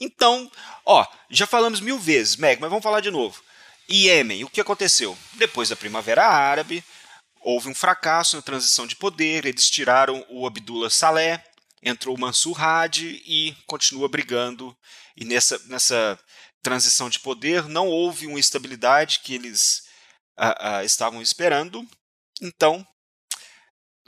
Então, 0.00 0.50
ó, 0.84 1.06
já 1.30 1.46
falamos 1.46 1.80
mil 1.80 1.98
vezes, 1.98 2.36
Meg, 2.36 2.60
mas 2.60 2.70
vamos 2.70 2.82
falar 2.82 3.00
de 3.00 3.10
novo. 3.10 3.42
Iêmen, 3.88 4.44
o 4.44 4.50
que 4.50 4.60
aconteceu? 4.60 5.16
Depois 5.34 5.68
da 5.68 5.76
Primavera 5.76 6.26
Árabe, 6.26 6.82
houve 7.40 7.68
um 7.68 7.74
fracasso 7.74 8.36
na 8.36 8.42
transição 8.42 8.86
de 8.86 8.96
poder, 8.96 9.44
eles 9.44 9.68
tiraram 9.68 10.24
o 10.30 10.46
Abdullah 10.46 10.90
Saleh, 10.90 11.42
entrou 11.82 12.16
o 12.16 12.20
Mansur 12.20 12.60
Hadi 12.60 13.22
e 13.26 13.54
continua 13.66 14.08
brigando. 14.08 14.76
E 15.16 15.24
nessa, 15.24 15.58
nessa 15.66 16.18
transição 16.62 17.10
de 17.10 17.20
poder 17.20 17.68
não 17.68 17.88
houve 17.88 18.26
uma 18.26 18.40
estabilidade 18.40 19.20
que 19.20 19.34
eles 19.34 19.84
ah, 20.36 20.78
ah, 20.78 20.84
estavam 20.84 21.20
esperando, 21.20 21.86
então 22.40 22.84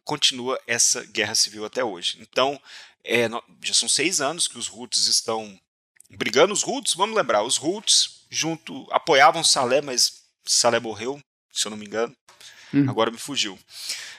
continua 0.05 0.59
essa 0.66 1.05
guerra 1.05 1.35
civil 1.35 1.64
até 1.64 1.85
hoje. 1.85 2.19
Então, 2.21 2.61
é, 3.05 3.28
já 3.62 3.75
são 3.75 3.88
seis 3.88 4.21
anos 4.21 4.49
que 4.49 4.59
os 4.59 4.71
Houthis 4.71 5.07
estão 5.07 5.61
brigando. 6.11 6.53
Os 6.53 6.63
Houthis, 6.65 6.95
vamos 6.95 7.17
lembrar, 7.17 7.43
os 7.43 7.59
Houthis 7.59 8.25
junto 8.31 8.87
apoiavam 8.91 9.43
Saleh, 9.45 9.81
mas 9.83 10.23
Saleh 10.45 10.81
morreu, 10.81 11.21
se 11.53 11.67
eu 11.67 11.71
não 11.71 11.77
me 11.79 11.87
engano. 11.87 12.15
Uhum. 12.73 12.89
Agora 12.91 13.11
me 13.11 13.19
fugiu. 13.19 13.59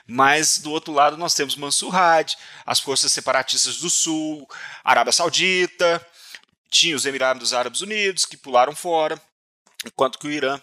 Mas 0.08 0.60
do 0.60 0.72
outro 0.72 0.94
lado 0.94 1.18
nós 1.18 1.34
temos 1.34 1.56
Mansur 1.56 1.94
Hadi, 1.94 2.36
as 2.66 2.80
forças 2.80 3.12
separatistas 3.12 3.78
do 3.78 3.90
Sul, 3.90 4.48
Arábia 4.84 5.12
Saudita, 5.12 6.06
tinha 6.70 6.96
os 6.96 7.06
Emirados 7.06 7.54
Árabes 7.54 7.82
Unidos 7.82 8.26
que 8.26 8.38
pularam 8.38 8.74
fora, 8.76 9.22
enquanto 9.86 10.18
que 10.18 10.28
o 10.28 10.32
Irã 10.32 10.60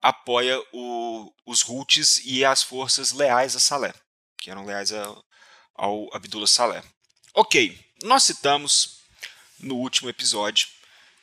apoia 0.00 0.60
o- 0.72 1.32
os 1.46 1.66
Houthis 1.66 2.20
e 2.24 2.44
as 2.44 2.62
forças 2.62 3.12
leais 3.12 3.56
a 3.56 3.60
Saleh, 3.60 3.94
que 4.38 4.50
eram 4.50 4.66
leais 4.66 4.92
a- 4.92 5.16
ao 5.74 6.14
Abdullah 6.14 6.46
Saleh. 6.46 6.82
Ok, 7.34 7.78
nós 8.02 8.24
citamos 8.24 9.00
no 9.62 9.76
último 9.76 10.08
episódio 10.10 10.68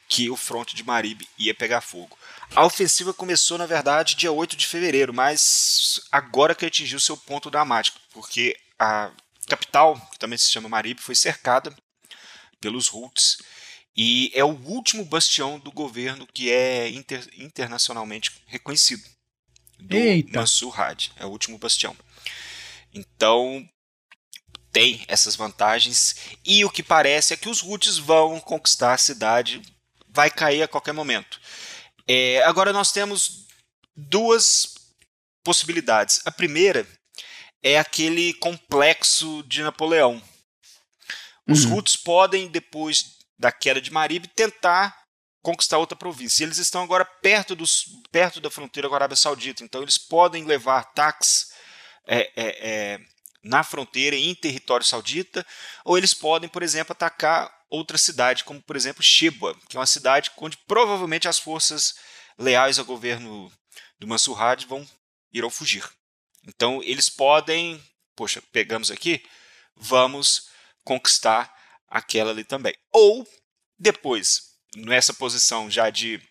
que 0.08 0.28
o 0.30 0.36
fronte 0.36 0.76
de 0.76 0.84
Marib 0.84 1.22
ia 1.38 1.54
pegar 1.54 1.82
fogo. 1.82 2.18
A 2.56 2.66
ofensiva 2.66 3.14
começou, 3.14 3.60
na 3.60 3.68
verdade, 3.68 4.16
dia 4.16 4.32
8 4.32 4.56
de 4.56 4.66
fevereiro, 4.66 5.14
mas 5.14 6.02
agora 6.12 6.56
que 6.56 6.66
atingiu 6.66 7.00
seu 7.00 7.16
ponto 7.16 7.52
dramático, 7.52 8.00
porque 8.12 8.58
a 8.80 9.12
capital, 9.48 10.00
que 10.12 10.18
também 10.18 10.38
se 10.38 10.50
chama 10.52 10.68
Marib, 10.68 10.98
foi 11.00 11.14
cercada 11.14 11.76
pelos 12.60 12.92
Houthis 12.92 13.38
e 13.96 14.32
é 14.34 14.44
o 14.44 14.48
último 14.66 15.06
bastião 15.06 15.60
do 15.60 15.72
governo 15.72 16.26
que 16.34 16.52
é 16.52 16.90
inter- 16.90 17.30
internacionalmente 17.38 18.32
reconhecido. 18.48 19.04
Do 19.80 19.96
Eita. 19.96 20.40
Mansur 20.40 20.80
Hadi, 20.80 21.12
é 21.18 21.26
o 21.26 21.30
último 21.30 21.58
bastião. 21.58 21.96
Então, 22.94 23.68
tem 24.72 25.04
essas 25.08 25.36
vantagens 25.36 26.16
e 26.46 26.64
o 26.64 26.70
que 26.70 26.84
parece 26.84 27.34
é 27.34 27.38
que 27.38 27.50
os 27.50 27.64
Houthis 27.64 27.98
vão 27.98 28.40
conquistar 28.40 28.94
a 28.94 28.98
cidade, 28.98 29.62
vai 30.08 30.30
cair 30.30 30.64
a 30.64 30.68
qualquer 30.68 30.94
momento. 30.94 31.40
É, 32.08 32.44
agora 32.44 32.74
nós 32.74 32.92
temos 32.92 33.46
duas 33.96 34.76
possibilidades. 35.44 36.22
A 36.26 36.32
primeira 36.32 36.88
é 37.62 37.78
aquele 37.78 38.34
complexo 38.36 39.44
de 39.44 39.62
Napoleão. 39.62 40.22
Os 41.48 41.66
Uhum. 41.66 41.76
Houthis 41.76 41.96
podem, 41.96 42.48
depois 42.48 43.18
da 43.38 43.52
queda 43.52 43.82
de 43.82 43.92
Marib, 43.92 44.28
tentar 44.36 45.00
conquistar 45.42 45.78
outra 45.78 45.98
província. 45.98 46.44
E 46.44 46.46
eles 46.46 46.58
estão 46.58 46.84
agora 46.84 47.06
perto, 47.06 47.56
dos, 47.56 47.86
perto 48.12 48.40
da 48.40 48.52
fronteira 48.52 48.88
com 48.88 48.96
a 48.96 48.98
Arábia 48.98 49.16
Saudita, 49.16 49.64
então 49.64 49.82
eles 49.82 49.98
podem 49.98 50.46
levar 50.46 50.80
ataques 50.80 51.52
é, 52.08 52.22
é, 52.22 52.34
é, 52.36 53.00
na 53.44 53.64
fronteira 53.64 54.16
em 54.16 54.36
território 54.36 54.86
saudita, 54.86 55.46
ou 55.86 55.98
eles 55.98 56.14
podem, 56.14 56.50
por 56.50 56.62
exemplo, 56.62 56.92
atacar 56.92 57.54
outra 57.70 57.98
cidade, 57.98 58.44
como 58.44 58.62
por 58.62 58.76
exemplo 58.76 59.04
Sheba, 59.04 59.56
que 59.70 59.78
é 59.78 59.80
uma 59.80 59.86
cidade 59.86 60.32
onde 60.38 60.58
provavelmente 60.58 61.28
as 61.28 61.40
forças 61.40 61.96
leais 62.38 62.80
ao 62.80 62.86
governo 62.86 63.52
do 64.00 64.08
Mansur 64.08 64.38
vão 64.68 64.88
ir 65.32 65.44
ao 65.44 65.50
fugir. 65.50 65.88
Então 66.48 66.82
eles 66.84 67.10
podem, 67.10 67.82
poxa, 68.16 68.42
pegamos 68.52 68.90
aqui, 68.90 69.24
vamos 69.76 70.50
conquistar 70.84 71.54
aquela 71.88 72.32
ali 72.32 72.44
também. 72.44 72.76
Ou 72.92 73.28
depois, 73.78 74.56
nessa 74.76 75.14
posição 75.14 75.70
já 75.70 75.90
de, 75.90 76.22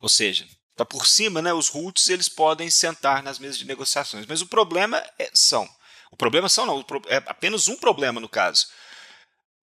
ou 0.00 0.08
seja, 0.08 0.46
tá 0.74 0.84
por 0.84 1.06
cima, 1.06 1.40
né? 1.40 1.52
Os 1.52 1.72
Houthis 1.72 2.08
eles 2.08 2.28
podem 2.28 2.70
sentar 2.70 3.22
nas 3.22 3.38
mesas 3.38 3.58
de 3.58 3.64
negociações, 3.64 4.26
mas 4.26 4.42
o 4.42 4.46
problema 4.46 4.98
é, 5.18 5.30
são, 5.32 5.68
o 6.14 6.16
problema 6.16 6.48
são 6.48 6.64
não, 6.64 6.86
é 7.08 7.16
apenas 7.26 7.66
um 7.66 7.76
problema 7.76 8.20
no 8.20 8.28
caso. 8.28 8.68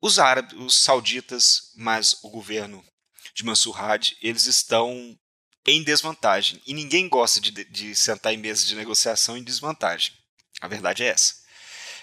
Os 0.02 0.20
árabes, 0.20 0.54
os 0.60 0.84
sauditas, 0.84 1.72
mas 1.78 2.18
o 2.24 2.30
governo 2.30 2.84
de 3.34 3.46
Mansur 3.46 3.82
Hadi, 3.82 4.18
eles 4.22 4.48
estão 4.48 5.18
em 5.66 5.82
desvantagem. 5.82 6.62
E 6.68 6.74
ninguém 6.74 7.08
gosta 7.08 7.40
de, 7.40 7.52
de 7.64 7.96
sentar 7.96 8.34
em 8.34 8.38
mesa 8.38 8.66
de 8.66 8.76
negociação 8.76 9.38
em 9.38 9.44
desvantagem. 9.44 10.14
A 10.60 10.68
verdade 10.68 11.04
é 11.04 11.08
essa. 11.08 11.36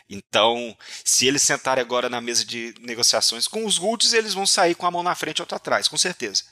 Então, 0.09 0.75
se 1.05 1.26
eles 1.26 1.43
sentarem 1.43 1.83
agora 1.83 2.09
na 2.09 2.19
mesa 2.19 2.43
de 2.43 2.75
negociações 2.81 3.47
com 3.47 3.67
os 3.67 3.78
Houthis, 3.78 4.14
eles 4.14 4.33
vão 4.33 4.47
sair 4.47 4.75
com 4.75 4.87
a 4.87 4.90
mão 4.90 5.02
na 5.02 5.14
frente 5.14 5.40
e 5.40 5.43
outra 5.43 5.59
atrás, 5.59 5.88
com 5.88 5.99
certeza. 5.99 6.45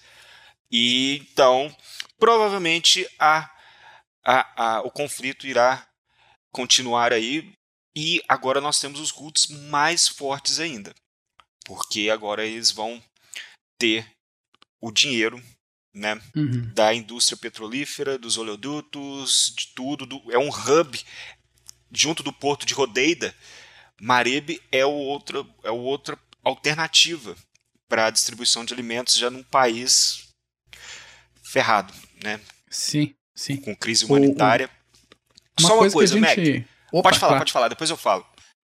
E 0.71 1.27
então, 1.31 1.75
provavelmente 2.19 3.09
a, 3.19 3.51
a, 4.23 4.65
a, 4.65 4.81
o 4.83 4.91
conflito 4.91 5.47
irá 5.47 5.89
continuar 6.57 7.13
aí. 7.13 7.56
E 7.97 8.21
agora 8.29 8.61
nós 8.61 8.79
temos 8.79 9.01
os 9.01 9.11
Houthis 9.11 9.47
mais 9.47 10.07
fortes 10.07 10.61
ainda. 10.61 10.95
Porque 11.65 12.11
agora 12.11 12.45
eles 12.45 12.71
vão 12.71 13.03
ter 13.79 14.07
o 14.81 14.93
dinheiro 14.93 15.43
né, 15.95 16.21
Uhum. 16.37 16.71
da 16.75 16.93
indústria 16.93 17.39
petrolífera, 17.39 18.19
dos 18.19 18.37
oleodutos, 18.37 19.55
de 19.57 19.69
tudo. 19.75 20.05
do- 20.05 20.31
é 20.31 20.39
um 20.39 20.51
hub 20.51 21.03
junto 21.91 22.23
do 22.23 22.31
porto 22.33 22.67
de 22.67 22.75
Rodeida. 22.75 23.35
Mareb 23.99 24.61
é 24.71 24.85
o 24.85 24.91
outro, 24.93 25.51
é 25.65 25.71
outra 25.71 26.19
alternativa 26.45 27.35
para 27.89 28.07
a 28.07 28.11
distribuição 28.11 28.63
de 28.63 28.75
alimentos 28.75 29.15
já 29.15 29.31
num 29.31 29.43
país 29.43 30.29
ferrado, 31.43 31.95
né, 32.23 32.39
Sim, 32.69 33.15
sim. 33.35 33.57
com 33.57 33.75
crise 33.75 34.05
humanitária. 34.05 34.69
Uma 35.59 35.69
Só 35.69 35.75
uma 35.77 35.91
coisa, 35.91 35.95
coisa, 35.95 36.17
a 36.19 36.21
Mac. 36.21 36.67
Opa, 36.93 37.09
pode 37.09 37.19
falar, 37.19 37.31
claro. 37.31 37.41
pode 37.41 37.53
falar, 37.53 37.69
depois 37.69 37.91
eu 37.91 37.97
falo. 37.97 38.25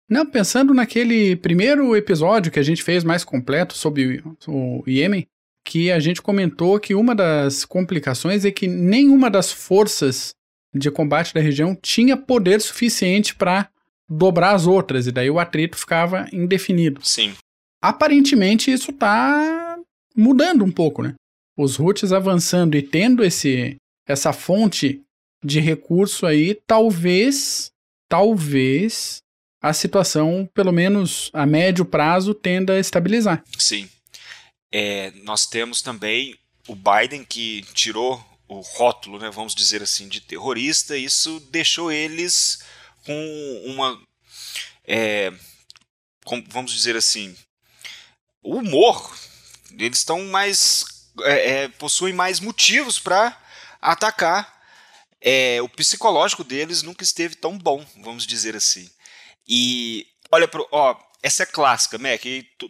Não, 0.09 0.27
pensando 0.27 0.75
naquele 0.75 1.37
primeiro 1.37 1.97
episódio 1.97 2.53
que 2.53 2.59
a 2.59 2.63
gente 2.63 2.83
fez 2.83 3.03
mais 3.03 3.25
completo 3.25 3.75
sobre 3.75 4.23
o 4.47 4.85
Iêmen, 4.87 5.27
que 5.67 5.91
a 5.91 5.99
gente 5.99 6.21
comentou 6.21 6.79
que 6.79 6.95
uma 6.95 7.15
das 7.15 7.65
complicações 7.65 8.45
é 8.45 8.51
que 8.51 8.69
nenhuma 8.69 9.31
das 9.31 9.51
forças 9.51 10.35
de 10.75 10.91
combate 10.91 11.33
da 11.33 11.41
região 11.41 11.75
tinha 11.75 12.17
poder 12.17 12.61
suficiente 12.61 13.35
para 13.35 13.69
dobrar 14.09 14.55
as 14.55 14.67
outras, 14.67 15.07
e 15.07 15.13
daí 15.13 15.31
o 15.31 15.39
atrito 15.39 15.79
ficava 15.79 16.27
indefinido. 16.33 17.01
Sim, 17.03 17.35
Aparentemente 17.85 18.73
isso 18.73 18.95
tá 18.95 19.79
mudando 20.17 20.65
um 20.65 20.73
pouco, 20.73 21.03
né? 21.03 21.15
Os 21.55 21.79
Houthis 21.79 22.15
avançando 22.15 22.79
e 22.79 22.83
tendo 22.83 23.23
esse 23.23 23.77
essa 24.09 24.33
fonte 24.33 25.03
de 25.45 25.61
recurso 25.61 26.25
aí, 26.25 26.59
talvez, 26.67 27.71
talvez 28.15 29.23
a 29.61 29.73
situação, 29.73 30.49
pelo 30.55 30.71
menos 30.71 31.31
a 31.33 31.45
médio 31.45 31.85
prazo, 31.85 32.33
tenda 32.33 32.75
a 32.75 32.79
estabilizar. 32.79 33.43
sim. 33.59 33.91
É, 34.77 35.13
nós 35.23 35.47
temos 35.47 35.83
também 35.83 36.37
o 36.69 36.75
Biden 36.77 37.25
que 37.25 37.63
tirou 37.75 38.25
o 38.49 38.61
rótulo, 38.61 39.19
né, 39.21 39.31
vamos 39.31 39.55
dizer 39.55 39.83
assim, 39.83 40.09
de 40.09 40.21
terrorista. 40.21 40.97
Isso 40.97 41.39
deixou 41.51 41.91
eles 41.93 42.59
com 43.05 43.63
uma, 43.67 44.01
é, 44.85 45.33
com- 46.25 46.45
vamos 46.49 46.73
dizer 46.73 46.97
assim, 46.97 47.37
humor. 48.43 49.17
Eles 49.79 49.99
estão 49.99 50.25
mais, 50.25 50.85
é, 51.23 51.51
é, 51.51 51.69
possuem 51.69 52.13
mais 52.13 52.41
motivos 52.41 52.99
para 52.99 53.37
atacar. 53.81 54.54
É, 55.27 55.63
o 55.63 55.69
psicológico 55.69 56.45
deles 56.45 56.83
nunca 56.83 57.03
esteve 57.03 57.35
tão 57.35 57.57
bom, 57.57 57.85
vamos 58.03 58.27
dizer 58.27 58.55
assim. 58.55 58.91
E 59.49 60.07
olha 60.31 60.47
pro, 60.47 60.69
ó, 60.71 60.95
essa 61.23 61.45
é 61.45 61.47
clássica, 61.47 61.97
Mac, 61.97 62.21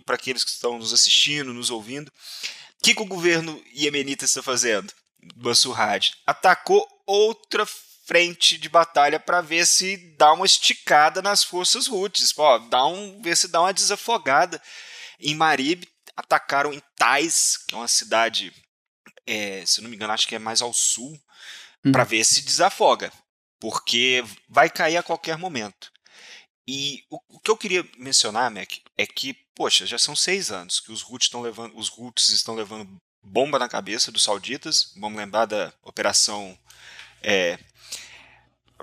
para 0.06 0.14
aqueles 0.14 0.44
que 0.44 0.50
estão 0.50 0.78
nos 0.78 0.92
assistindo, 0.92 1.52
nos 1.52 1.70
ouvindo. 1.70 2.08
O 2.08 2.84
que, 2.84 2.94
que 2.94 3.02
o 3.02 3.06
governo 3.06 3.60
iemenita 3.74 4.24
está 4.24 4.42
fazendo? 4.42 4.92
Mansur 5.36 5.80
Hadi 5.80 6.14
atacou 6.26 6.86
outra 7.06 7.66
frente 8.06 8.58
de 8.58 8.68
batalha 8.68 9.18
para 9.18 9.40
ver 9.40 9.66
se 9.66 9.96
dá 10.18 10.32
uma 10.32 10.46
esticada 10.46 11.22
nas 11.22 11.42
forças 11.42 11.88
Houthis, 11.88 12.32
ó, 12.36 12.58
dá 12.58 12.86
um, 12.86 13.20
ver 13.22 13.36
se 13.36 13.48
dá 13.48 13.62
uma 13.62 13.72
desafogada 13.72 14.62
em 15.18 15.34
Marib 15.34 15.84
atacaram 16.16 16.72
em 16.72 16.82
Tais, 16.96 17.56
que 17.66 17.74
é 17.74 17.78
uma 17.78 17.88
cidade, 17.88 18.52
é, 19.26 19.64
se 19.66 19.80
não 19.80 19.90
me 19.90 19.96
engano, 19.96 20.12
acho 20.12 20.28
que 20.28 20.34
é 20.34 20.38
mais 20.38 20.62
ao 20.62 20.72
sul, 20.72 21.18
hum. 21.84 21.92
para 21.92 22.04
ver 22.04 22.24
se 22.24 22.42
desafoga, 22.42 23.12
porque 23.60 24.24
vai 24.48 24.70
cair 24.70 24.96
a 24.96 25.02
qualquer 25.02 25.36
momento. 25.38 25.92
E 26.66 27.04
o, 27.10 27.18
o 27.28 27.40
que 27.40 27.50
eu 27.50 27.56
queria 27.56 27.86
mencionar, 27.98 28.50
Mac, 28.50 28.72
é 28.96 29.06
que, 29.06 29.34
poxa, 29.54 29.86
já 29.86 29.98
são 29.98 30.16
seis 30.16 30.50
anos 30.50 30.80
que 30.80 30.92
os 30.92 31.02
Houthis 31.02 31.26
estão 31.26 31.42
levando, 31.42 31.76
os 31.76 31.90
Houthis 31.90 32.28
estão 32.28 32.54
levando 32.54 32.96
bomba 33.22 33.58
na 33.58 33.68
cabeça 33.68 34.10
dos 34.10 34.22
sauditas. 34.22 34.92
Vamos 34.96 35.18
lembrar 35.18 35.46
da 35.46 35.72
operação 35.82 36.58
é, 37.22 37.58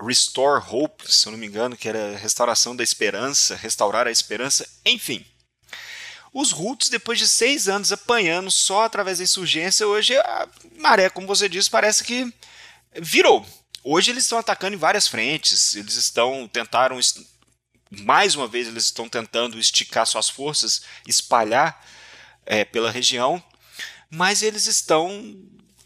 Restore 0.00 0.62
Hope, 0.68 1.10
se 1.10 1.26
eu 1.26 1.32
não 1.32 1.38
me 1.38 1.46
engano, 1.46 1.76
que 1.76 1.88
era 1.88 2.16
restauração 2.16 2.74
da 2.74 2.82
esperança, 2.82 3.56
restaurar 3.56 4.06
a 4.06 4.10
esperança, 4.10 4.68
enfim. 4.84 5.24
Os 6.32 6.52
Houthis, 6.52 6.88
depois 6.88 7.18
de 7.18 7.28
seis 7.28 7.68
anos 7.68 7.92
apanhando 7.92 8.50
só 8.50 8.84
através 8.84 9.18
da 9.18 9.24
insurgência, 9.24 9.86
hoje 9.86 10.16
a 10.16 10.48
maré, 10.78 11.10
como 11.10 11.26
você 11.26 11.48
disse, 11.48 11.68
parece 11.68 12.02
que 12.02 12.32
virou. 13.00 13.46
Hoje 13.84 14.10
eles 14.10 14.24
estão 14.24 14.38
atacando 14.38 14.74
em 14.76 14.78
várias 14.78 15.08
frentes, 15.08 15.74
eles 15.74 15.94
estão 15.94 16.48
tentaram 16.48 16.98
mais 17.90 18.34
uma 18.34 18.48
vez 18.48 18.68
eles 18.68 18.84
estão 18.84 19.08
tentando 19.08 19.58
esticar 19.58 20.06
suas 20.06 20.28
forças, 20.28 20.82
espalhar 21.06 21.84
é, 22.46 22.64
pela 22.64 22.90
região, 22.90 23.42
mas 24.10 24.42
eles 24.42 24.66
estão 24.66 25.36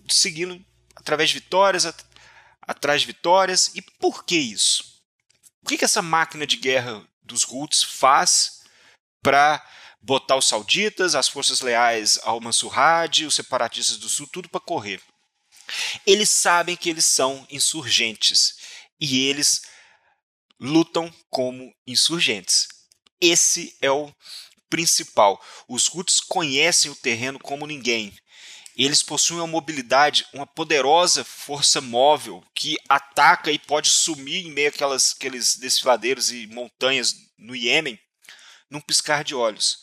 seguindo 0.09 0.65
através 0.95 1.31
de 1.31 1.35
vitórias, 1.35 1.87
at 1.87 2.05
atrás 2.63 3.01
de 3.01 3.07
vitórias. 3.07 3.71
E 3.75 3.83
por 3.83 4.25
que 4.25 4.37
isso? 4.37 5.03
O 5.63 5.69
que, 5.69 5.79
que 5.79 5.85
essa 5.85 6.03
máquina 6.03 6.47
de 6.47 6.57
guerra 6.57 7.07
dos 7.23 7.45
Houthis 7.45 7.83
faz 7.83 8.63
para 9.23 9.65
botar 10.01 10.37
os 10.37 10.47
sauditas, 10.47 11.15
as 11.15 11.29
forças 11.29 11.61
leais 11.61 12.19
ao 12.23 12.41
Mansur 12.41 12.77
Hadi, 12.79 13.27
os 13.27 13.35
separatistas 13.35 13.97
do 13.97 14.09
sul, 14.09 14.29
tudo 14.33 14.49
para 14.49 14.61
correr? 14.61 15.01
Eles 16.07 16.31
sabem 16.31 16.77
que 16.77 16.91
eles 16.91 17.07
são 17.07 17.47
insurgentes 17.51 18.57
e 19.01 19.27
eles 19.27 19.63
lutam 20.59 21.13
como 21.29 21.75
insurgentes. 21.87 22.69
Esse 23.21 23.77
é 23.81 23.91
o 23.91 24.13
principal. 24.69 25.43
Os 25.69 25.89
Houthis 25.89 26.21
conhecem 26.21 26.91
o 26.91 26.97
terreno 26.97 27.39
como 27.39 27.67
ninguém. 27.67 28.17
Eles 28.77 29.03
possuem 29.03 29.41
uma 29.41 29.47
mobilidade, 29.47 30.27
uma 30.35 30.47
poderosa 30.47 31.25
força 31.25 31.81
móvel 31.81 32.45
que 32.55 32.77
ataca 32.89 33.51
e 33.51 33.59
pode 33.59 33.89
sumir 33.89 34.47
em 34.47 34.51
meio 34.51 34.69
àquelas, 34.69 35.13
àqueles 35.13 35.57
desfiladeiros 35.57 36.31
e 36.31 36.47
montanhas 36.47 37.15
no 37.39 37.57
Iêmen 37.57 37.99
num 38.69 38.81
piscar 38.81 39.25
de 39.25 39.35
olhos. 39.35 39.79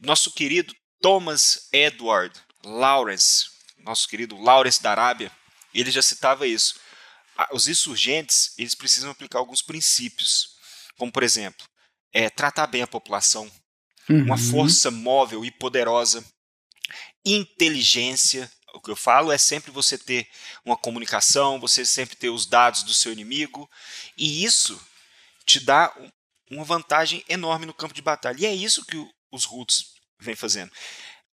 Nosso 0.00 0.32
querido 0.32 0.74
Thomas 1.00 1.68
Edward 1.70 2.40
Lawrence, 2.64 3.46
nosso 3.84 4.08
querido 4.08 4.40
Lawrence 4.40 4.82
da 4.82 4.90
Arábia, 4.90 5.30
ele 5.72 5.90
já 5.90 6.02
citava 6.02 6.46
isso 6.46 6.74
os 7.52 7.68
insurgentes 7.68 8.54
eles 8.58 8.74
precisam 8.74 9.10
aplicar 9.10 9.38
alguns 9.38 9.62
princípios, 9.62 10.56
como 10.96 11.10
por 11.10 11.22
exemplo, 11.22 11.66
é, 12.12 12.30
tratar 12.30 12.66
bem 12.66 12.82
a 12.82 12.86
população, 12.86 13.50
uhum. 14.08 14.22
uma 14.24 14.38
força 14.38 14.90
móvel 14.90 15.44
e 15.44 15.50
poderosa, 15.50 16.24
inteligência. 17.24 18.50
O 18.74 18.80
que 18.80 18.90
eu 18.90 18.96
falo 18.96 19.32
é 19.32 19.38
sempre 19.38 19.70
você 19.70 19.96
ter 19.98 20.28
uma 20.64 20.76
comunicação, 20.76 21.60
você 21.60 21.84
sempre 21.84 22.16
ter 22.16 22.28
os 22.28 22.46
dados 22.46 22.82
do 22.82 22.94
seu 22.94 23.12
inimigo, 23.12 23.68
e 24.16 24.44
isso 24.44 24.80
te 25.44 25.60
dá 25.60 25.94
uma 26.50 26.64
vantagem 26.64 27.24
enorme 27.28 27.66
no 27.66 27.74
campo 27.74 27.94
de 27.94 28.02
batalha. 28.02 28.40
E 28.40 28.46
é 28.46 28.54
isso 28.54 28.84
que 28.84 28.96
os 29.30 29.46
Houthis 29.46 29.86
vêm 30.20 30.36
fazendo. 30.36 30.72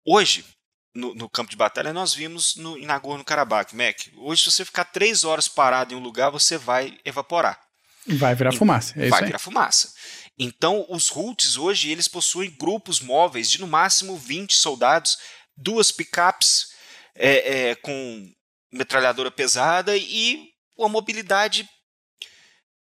Hoje, 0.04 0.44
no, 0.94 1.14
no, 1.14 1.28
campo 1.28 1.50
de 1.50 1.56
batalha, 1.56 1.92
nós 1.92 2.14
vimos 2.14 2.54
no, 2.56 2.78
em 2.78 2.86
Nagorno-Karabakh, 2.86 3.72
Mac. 3.74 4.06
Hoje, 4.16 4.42
se 4.42 4.50
você 4.50 4.64
ficar 4.64 4.84
três 4.84 5.24
horas 5.24 5.48
parado 5.48 5.92
em 5.92 5.96
um 5.96 6.00
lugar, 6.00 6.30
você 6.30 6.56
vai 6.56 6.98
evaporar. 7.04 7.60
Vai 8.06 8.34
virar 8.34 8.52
fumaça. 8.52 8.94
É 8.96 9.08
vai 9.08 9.24
virar 9.24 9.38
fumaça. 9.38 9.92
Então, 10.38 10.84
os 10.88 11.10
Houthis 11.10 11.56
hoje 11.56 11.90
eles 11.90 12.08
possuem 12.08 12.50
grupos 12.50 13.00
móveis 13.00 13.50
de 13.50 13.60
no 13.60 13.66
máximo 13.66 14.16
20 14.16 14.54
soldados, 14.54 15.18
duas 15.56 15.90
picapes 15.90 16.74
é, 17.14 17.70
é, 17.70 17.74
com 17.76 18.32
metralhadora 18.72 19.30
pesada 19.30 19.96
e 19.96 20.50
uma 20.76 20.88
mobilidade 20.88 21.68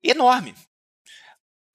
enorme. 0.04 0.56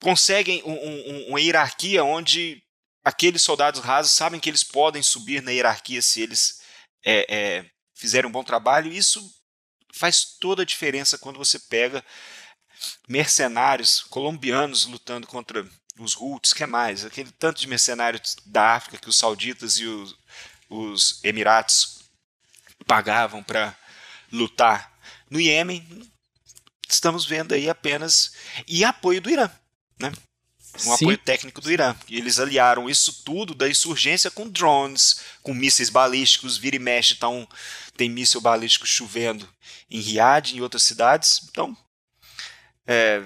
Conseguem 0.01 0.61
um, 0.63 0.73
um, 0.73 1.29
uma 1.29 1.41
hierarquia 1.41 2.03
onde 2.03 2.61
aqueles 3.03 3.41
soldados 3.41 3.81
rasos 3.81 4.13
sabem 4.13 4.39
que 4.39 4.49
eles 4.49 4.63
podem 4.63 5.01
subir 5.01 5.41
na 5.41 5.51
hierarquia 5.51 6.01
se 6.01 6.21
eles 6.21 6.61
é, 7.03 7.25
é, 7.29 7.65
fizerem 7.93 8.29
um 8.29 8.31
bom 8.31 8.43
trabalho. 8.43 8.91
Isso 8.91 9.21
faz 9.93 10.23
toda 10.39 10.61
a 10.61 10.65
diferença 10.65 11.17
quando 11.17 11.37
você 11.37 11.59
pega 11.59 12.03
mercenários 13.07 14.01
colombianos 14.03 14.85
lutando 14.85 15.27
contra 15.27 15.67
os 15.97 16.15
Houthis, 16.15 16.53
que 16.53 16.63
é 16.63 16.67
mais? 16.67 17.03
Aquele 17.03 17.31
tanto 17.31 17.59
de 17.59 17.67
mercenários 17.67 18.35
da 18.45 18.75
África 18.75 18.97
que 18.97 19.09
os 19.09 19.17
sauditas 19.17 19.79
e 19.79 19.85
os, 19.85 20.15
os 20.69 21.23
Emiratos 21.23 21.99
pagavam 22.87 23.43
para 23.43 23.77
lutar 24.31 24.97
no 25.29 25.39
Iêmen, 25.39 26.11
estamos 26.87 27.25
vendo 27.25 27.53
aí 27.53 27.69
apenas 27.69 28.33
e 28.67 28.83
apoio 28.83 29.21
do 29.21 29.29
Irã, 29.29 29.49
né? 29.99 30.11
Um 30.75 30.79
Sim. 30.79 30.93
apoio 30.93 31.17
técnico 31.17 31.61
do 31.61 31.71
Irã. 31.71 31.95
E 32.07 32.17
eles 32.17 32.39
aliaram 32.39 32.89
isso 32.89 33.23
tudo 33.23 33.53
da 33.53 33.67
insurgência 33.67 34.31
com 34.31 34.47
drones, 34.47 35.21
com 35.41 35.53
mísseis 35.53 35.89
balísticos, 35.89 36.57
vira 36.57 36.75
e 36.75 36.79
mexe, 36.79 37.13
então 37.13 37.47
tem 37.97 38.09
míssil 38.09 38.39
balístico 38.39 38.87
chovendo 38.87 39.47
em 39.89 39.99
Riad 39.99 40.51
e 40.51 40.57
em 40.57 40.61
outras 40.61 40.83
cidades. 40.83 41.41
Então, 41.49 41.75
é, 42.87 43.23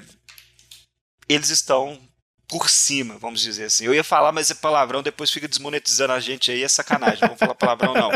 eles 1.29 1.49
estão 1.49 1.99
por 2.47 2.69
cima, 2.69 3.17
vamos 3.17 3.41
dizer 3.41 3.65
assim. 3.65 3.85
Eu 3.85 3.93
ia 3.93 4.03
falar, 4.03 4.31
mas 4.31 4.49
é 4.49 4.55
palavrão, 4.55 5.03
depois 5.03 5.31
fica 5.31 5.47
desmonetizando 5.47 6.13
a 6.13 6.19
gente 6.19 6.51
aí, 6.51 6.63
é 6.63 6.67
sacanagem. 6.67 7.21
Não 7.21 7.29
vamos 7.29 7.39
falar 7.39 7.55
palavrão, 7.55 7.93
não. 7.93 8.11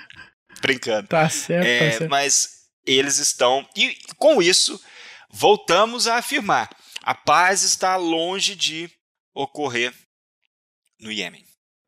Brincando. 0.60 1.08
Tá 1.08 1.28
certo, 1.28 1.66
é, 1.66 1.78
tá 1.78 1.98
certo. 1.98 2.10
Mas 2.10 2.60
eles 2.86 3.18
estão. 3.18 3.66
E 3.76 3.96
com 4.16 4.42
isso, 4.42 4.80
voltamos 5.30 6.06
a 6.06 6.16
afirmar 6.16 6.68
a 7.02 7.14
paz 7.14 7.62
está 7.62 7.96
longe 7.96 8.54
de 8.54 8.90
ocorrer 9.34 9.94
no 11.00 11.10
Iêmen. 11.10 11.44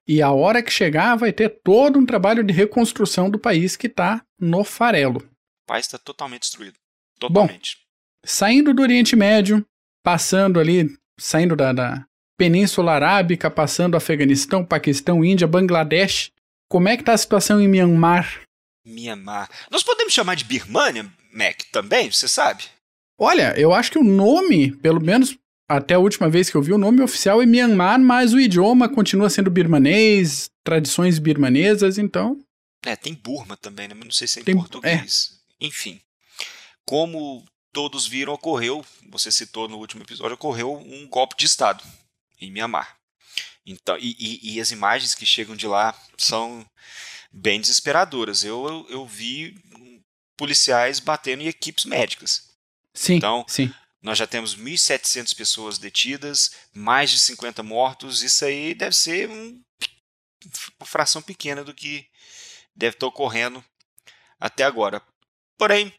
E 0.06 0.20
a 0.20 0.32
hora 0.32 0.62
que 0.62 0.70
chegar, 0.70 1.16
vai 1.16 1.32
ter 1.32 1.48
todo 1.62 1.98
um 1.98 2.06
trabalho 2.06 2.42
de 2.42 2.52
reconstrução 2.52 3.30
do 3.30 3.38
país 3.38 3.76
que 3.76 3.86
está 3.86 4.24
no 4.38 4.64
farelo. 4.64 5.18
O 5.18 5.66
país 5.66 5.86
está 5.86 5.98
totalmente 5.98 6.42
destruído. 6.42 6.76
Totalmente. 7.18 7.76
Bom, 7.76 7.82
saindo 8.26 8.74
do 8.74 8.82
Oriente 8.82 9.14
Médio, 9.14 9.64
passando 10.02 10.58
ali, 10.58 10.88
saindo 11.18 11.54
da, 11.54 11.72
da 11.72 12.06
Península 12.36 12.92
Arábica, 12.92 13.50
passando 13.50 13.96
Afeganistão, 13.96 14.64
Paquistão, 14.64 15.24
Índia, 15.24 15.46
Bangladesh, 15.46 16.32
como 16.68 16.88
é 16.88 16.96
que 16.96 17.02
está 17.02 17.12
a 17.12 17.18
situação 17.18 17.60
em 17.60 17.68
Myanmar? 17.68 18.42
Myanmar. 18.84 19.48
Nós 19.70 19.84
podemos 19.84 20.12
chamar 20.12 20.34
de 20.34 20.44
Birmania, 20.44 21.08
Mac, 21.32 21.62
também, 21.70 22.10
você 22.10 22.26
sabe? 22.26 22.64
Olha, 23.24 23.54
eu 23.56 23.72
acho 23.72 23.92
que 23.92 23.98
o 24.00 24.02
nome, 24.02 24.72
pelo 24.78 25.00
menos 25.00 25.38
até 25.68 25.94
a 25.94 25.98
última 26.00 26.28
vez 26.28 26.50
que 26.50 26.56
eu 26.56 26.60
vi, 26.60 26.72
o 26.72 26.78
nome 26.78 27.00
oficial 27.00 27.40
é 27.40 27.46
Myanmar, 27.46 28.00
mas 28.00 28.32
o 28.32 28.40
idioma 28.40 28.88
continua 28.88 29.30
sendo 29.30 29.48
birmanês, 29.48 30.50
tradições 30.64 31.20
birmanesas, 31.20 31.98
então. 31.98 32.36
É, 32.84 32.96
tem 32.96 33.14
Burma 33.14 33.56
também, 33.56 33.86
né? 33.86 33.94
Mas 33.94 34.04
não 34.06 34.10
sei 34.10 34.26
se 34.26 34.40
é 34.40 34.42
em 34.42 34.44
tem, 34.44 34.56
português. 34.56 35.40
É. 35.60 35.66
Enfim. 35.66 36.00
Como 36.84 37.44
todos 37.72 38.08
viram, 38.08 38.32
ocorreu, 38.32 38.84
você 39.08 39.30
citou 39.30 39.68
no 39.68 39.78
último 39.78 40.02
episódio, 40.02 40.34
ocorreu 40.34 40.76
um 40.76 41.06
golpe 41.06 41.36
de 41.38 41.46
Estado 41.46 41.84
em 42.40 42.50
Myanmar. 42.50 42.96
Então, 43.64 43.96
e, 44.00 44.16
e, 44.18 44.54
e 44.54 44.60
as 44.60 44.72
imagens 44.72 45.14
que 45.14 45.24
chegam 45.24 45.54
de 45.54 45.68
lá 45.68 45.96
são 46.18 46.66
bem 47.32 47.60
desesperadoras. 47.60 48.42
Eu, 48.42 48.66
eu, 48.66 48.86
eu 48.90 49.06
vi 49.06 49.54
policiais 50.36 50.98
batendo 50.98 51.42
em 51.42 51.46
equipes 51.46 51.84
médicas. 51.84 52.50
Sim, 52.94 53.14
então, 53.16 53.44
sim. 53.48 53.72
nós 54.02 54.18
já 54.18 54.26
temos 54.26 54.56
1.700 54.56 55.34
pessoas 55.34 55.78
detidas, 55.78 56.50
mais 56.74 57.10
de 57.10 57.18
50 57.18 57.62
mortos. 57.62 58.22
Isso 58.22 58.44
aí 58.44 58.74
deve 58.74 58.94
ser 58.94 59.28
um, 59.28 59.60
uma 60.78 60.86
fração 60.86 61.22
pequena 61.22 61.64
do 61.64 61.74
que 61.74 62.06
deve 62.74 62.96
estar 62.96 63.06
ocorrendo 63.06 63.64
até 64.38 64.64
agora. 64.64 65.02
Porém, 65.56 65.92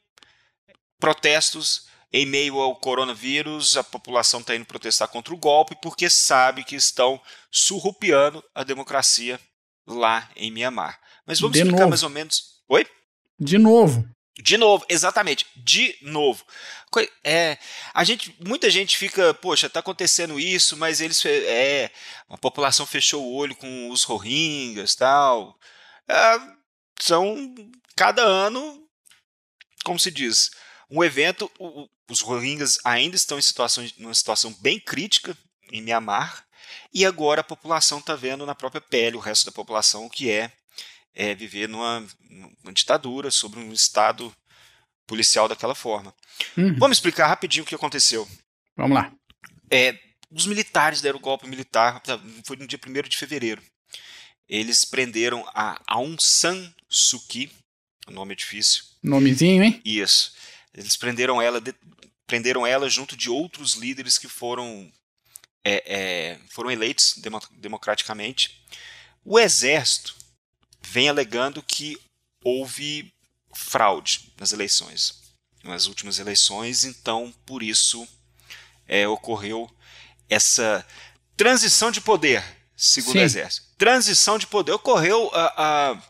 protestos 1.00 1.88
em 2.12 2.26
meio 2.28 2.60
ao 2.60 2.76
coronavírus, 2.76 3.76
a 3.76 3.84
população 3.84 4.40
está 4.42 4.56
indo 4.56 4.66
protestar 4.66 5.08
contra 5.08 5.34
o 5.34 5.38
golpe 5.38 5.76
porque 5.82 6.10
sabe 6.10 6.64
que 6.64 6.76
estão 6.76 7.20
surrupiando 7.50 8.44
a 8.54 8.64
democracia 8.64 9.40
lá 9.88 10.30
em 10.36 10.52
Mianmar. 10.52 11.00
Mas 11.26 11.40
vamos 11.40 11.54
De 11.54 11.60
explicar 11.60 11.80
novo. 11.80 11.90
mais 11.90 12.04
ou 12.04 12.10
menos. 12.10 12.62
Oi? 12.68 12.86
De 13.40 13.58
novo. 13.58 14.08
De 14.44 14.58
novo, 14.58 14.86
exatamente, 14.90 15.48
de 15.56 15.98
novo. 16.02 16.46
É, 17.24 17.58
a 17.94 18.04
gente, 18.04 18.36
muita 18.46 18.70
gente 18.70 18.98
fica, 18.98 19.34
poxa, 19.34 19.70
tá 19.70 19.80
acontecendo 19.80 20.38
isso, 20.38 20.76
mas 20.76 21.00
eles, 21.00 21.24
é, 21.26 21.90
a 22.30 22.38
população 22.38 22.86
fechou 22.86 23.24
o 23.24 23.34
olho 23.34 23.56
com 23.56 23.90
os 23.90 24.04
Rohingyas, 24.04 24.96
tal. 24.96 25.58
É, 26.10 26.42
são 27.00 27.56
cada 27.96 28.22
ano, 28.22 28.86
como 29.86 29.98
se 29.98 30.12
diz, 30.12 30.52
um 30.92 31.02
evento. 31.02 31.50
O, 31.58 31.88
os 32.10 32.20
Rohingyas 32.20 32.80
ainda 32.84 33.16
estão 33.16 33.40
em 33.40 33.42
situação, 33.42 33.90
numa 33.98 34.14
situação 34.14 34.54
bem 34.60 34.78
crítica 34.78 35.38
em 35.72 35.82
Myanmar 35.82 36.46
e 36.94 37.06
agora 37.06 37.40
a 37.40 37.46
população 37.46 38.00
está 38.00 38.14
vendo 38.14 38.46
na 38.46 38.54
própria 38.54 38.82
pele 38.82 39.16
o 39.16 39.22
resto 39.22 39.46
da 39.46 39.54
população 39.54 40.06
o 40.06 40.10
que 40.10 40.30
é 40.30 40.52
é, 41.14 41.36
viver 41.36 41.68
numa, 41.68 42.06
numa, 42.30 42.74
ditadura, 42.74 43.30
sobre 43.30 43.60
um 43.60 43.72
Estado 43.72 44.34
policial 45.06 45.48
daquela 45.48 45.76
forma. 45.76 46.14
Uhum. 46.58 46.76
Vamos 46.78 46.98
explicar 46.98 47.28
rapidinho 47.28 47.64
o 47.64 47.68
que 47.68 47.76
aconteceu. 47.76 48.28
Vamos 48.76 48.96
lá. 48.96 49.14
É, 49.70 49.98
os 50.32 50.48
militares 50.48 51.02
deram 51.02 51.20
o 51.20 51.22
golpe 51.22 51.48
militar, 51.48 52.02
foi 52.46 52.58
no 52.58 52.68
dia 52.68 52.80
1 52.86 53.10
de 53.10 53.18
fevereiro. 53.18 53.62
Eles 54.48 54.84
prenderam 54.84 55.46
a 55.54 55.82
Aung 55.88 56.18
San 56.20 56.74
Suu 56.90 57.22
Kyi, 57.28 57.52
o 58.08 58.12
nome 58.12 58.34
é 58.34 58.36
difícil. 58.36 58.84
Nomezinho, 59.02 59.64
hein? 59.64 59.82
Isso. 59.86 60.34
Eles 60.74 60.98
prenderam 60.98 61.42
ela, 61.42 61.62
de, 61.62 61.74
prenderam 62.28 62.66
ela 62.66 62.90
junto 62.90 63.16
de 63.16 63.30
outros 63.30 63.76
líderes 63.76 64.18
que 64.18 64.28
foram, 64.28 64.92
é, 65.64 65.84
é, 65.86 66.40
foram 66.50 66.72
eleitos 66.72 67.16
democraticamente. 67.52 68.64
O 69.24 69.40
exército 69.40 70.16
vem 70.86 71.10
alegando 71.10 71.64
que 71.64 71.98
houve 72.44 73.12
fraude 73.54 74.34
nas 74.38 74.52
eleições, 74.52 75.22
nas 75.64 75.88
últimas 75.88 76.20
eleições, 76.20 76.84
então 76.84 77.34
por 77.46 77.64
isso 77.64 78.08
é, 78.88 79.08
ocorreu 79.08 79.70
essa 80.30 80.86
transição 81.38 81.92
de 81.92 82.02
poder, 82.02 82.44
segundo 82.76 83.14
Sim. 83.14 83.20
o 83.20 83.24
Exército. 83.24 83.68
Transição 83.78 84.38
de 84.38 84.48
poder. 84.48 84.72
Ocorreu 84.74 85.30
a, 85.34 85.92
a 85.92 86.04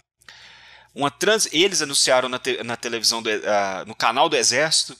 uma 0.96 1.12
trans. 1.12 1.48
Eles 1.52 1.82
anunciaram 1.82 2.30
na, 2.30 2.40
te, 2.40 2.64
na 2.64 2.76
televisão, 2.76 3.22
do, 3.22 3.30
uh, 3.30 3.86
no 3.86 3.96
canal 3.96 4.30
do 4.30 4.36
Exército, 4.36 4.98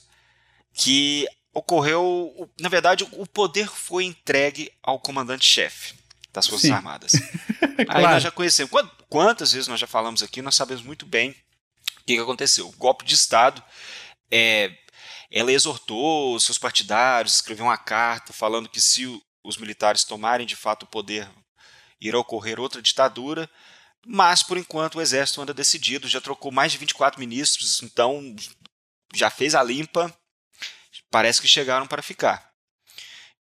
que 0.72 1.26
ocorreu. 1.52 2.50
Na 2.60 2.68
verdade, 2.68 3.06
o 3.12 3.26
poder 3.26 3.68
foi 3.68 4.04
entregue 4.04 4.72
ao 4.82 4.98
comandante-chefe 4.98 6.03
das 6.34 6.48
Forças 6.48 6.68
Sim. 6.68 6.72
Armadas. 6.72 7.12
claro. 7.86 7.88
Aí 7.88 8.02
nós 8.02 8.22
já 8.22 8.30
conhecemos. 8.30 8.70
Quantas 9.08 9.52
vezes 9.52 9.68
nós 9.68 9.78
já 9.78 9.86
falamos 9.86 10.22
aqui, 10.22 10.42
nós 10.42 10.56
sabemos 10.56 10.82
muito 10.82 11.06
bem 11.06 11.30
o 11.30 12.04
que, 12.04 12.16
que 12.16 12.20
aconteceu. 12.20 12.68
O 12.68 12.72
golpe 12.72 13.04
de 13.04 13.14
Estado, 13.14 13.62
é, 14.30 14.76
ela 15.30 15.52
exortou 15.52 16.38
seus 16.40 16.58
partidários, 16.58 17.36
escreveu 17.36 17.66
uma 17.66 17.78
carta 17.78 18.32
falando 18.32 18.68
que 18.68 18.80
se 18.80 19.06
os 19.44 19.56
militares 19.56 20.02
tomarem 20.02 20.46
de 20.46 20.56
fato 20.56 20.82
o 20.82 20.88
poder, 20.88 21.30
irá 22.00 22.18
ocorrer 22.18 22.58
outra 22.58 22.82
ditadura. 22.82 23.48
Mas, 24.06 24.42
por 24.42 24.58
enquanto, 24.58 24.96
o 24.96 25.00
exército 25.00 25.40
anda 25.40 25.54
decidido, 25.54 26.08
já 26.08 26.20
trocou 26.20 26.50
mais 26.52 26.72
de 26.72 26.78
24 26.78 27.18
ministros, 27.18 27.80
então 27.82 28.34
já 29.14 29.30
fez 29.30 29.54
a 29.54 29.62
limpa, 29.62 30.14
parece 31.10 31.40
que 31.40 31.48
chegaram 31.48 31.86
para 31.86 32.02
ficar. 32.02 32.53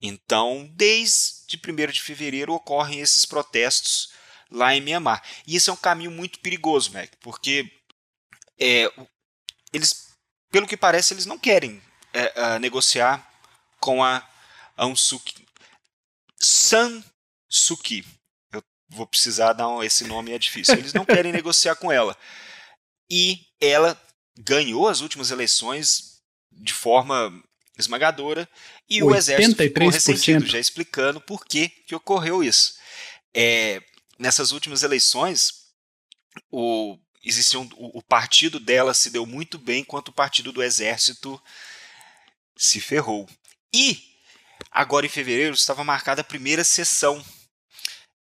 Então, 0.08 0.70
desde 0.74 1.58
1 1.58 1.91
de 1.91 2.02
fevereiro 2.02 2.54
ocorrem 2.54 3.00
esses 3.00 3.26
protestos 3.26 4.13
lá 4.52 4.76
em 4.76 4.82
Mianmar. 4.82 5.24
E 5.46 5.56
isso 5.56 5.70
é 5.70 5.74
um 5.74 5.78
caminho 5.78 6.12
muito 6.12 6.39
perigoso, 6.39 6.91
Mac, 6.94 7.12
porque 7.20 7.72
é, 8.60 8.91
eles, 9.74 10.08
pelo 10.52 10.68
que 10.68 10.78
parece, 10.78 11.13
eles 11.13 11.26
não 11.26 11.38
querem 11.38 11.82
é, 12.13 12.60
negociar 12.60 13.28
com 13.80 14.04
a 14.04 14.28
Aung 14.78 14.96
Suu 14.96 15.20
Kyi. 15.20 15.46
San 16.39 17.04
Suu 17.50 17.78
Kyi. 17.78 18.06
Eu 18.52 18.63
vou 18.89 19.08
precisar 19.08 19.54
dar 19.54 19.68
um, 19.68 19.84
esse 19.84 20.06
nome, 20.06 20.32
é 20.32 20.39
difícil. 20.39 20.76
Eles 20.76 20.94
não 20.94 21.06
querem 21.06 21.32
negociar 21.34 21.76
com 21.76 21.91
ela. 21.91 22.18
E 23.10 23.46
ela 23.60 24.00
ganhou 24.38 24.88
as 24.88 25.02
últimas 25.02 25.32
eleições 25.32 26.22
de 26.52 26.74
forma 26.74 27.32
esmagadora 27.78 28.48
e 28.90 29.00
83%. 29.00 29.06
o 29.06 29.16
exército 29.16 29.64
ficou 29.64 29.90
ressentido, 29.90 30.46
já 30.46 30.60
explicando 30.60 31.20
por 31.20 31.46
que, 31.46 31.70
que 31.70 31.96
ocorreu 31.96 32.44
isso. 32.44 32.76
É, 33.34 33.82
nessas 34.18 34.52
últimas 34.52 34.84
eleições, 34.84 35.66
o, 36.52 36.98
existia 37.24 37.60
um, 37.60 37.70
o, 37.76 38.00
o 38.00 38.02
partido 38.02 38.60
dela 38.60 38.94
se 38.94 39.10
deu 39.10 39.26
muito 39.26 39.58
bem, 39.58 39.82
enquanto 39.82 40.10
o 40.10 40.14
partido 40.14 40.52
do 40.52 40.64
exército 40.64 41.42
se 42.56 42.80
ferrou. 42.80 43.28
E 43.74 44.02
agora 44.72 45.06
em 45.06 45.10
fevereiro 45.10 45.54
estava 45.54 45.84
marcada 45.84 46.22
a 46.22 46.26
primeira 46.26 46.64
sessão, 46.64 47.24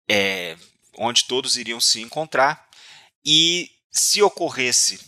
é, 0.09 0.57
onde 0.97 1.25
todos 1.25 1.57
iriam 1.57 1.79
se 1.79 2.01
encontrar. 2.01 2.67
E 3.23 3.71
se 3.91 4.21
ocorresse 4.21 4.99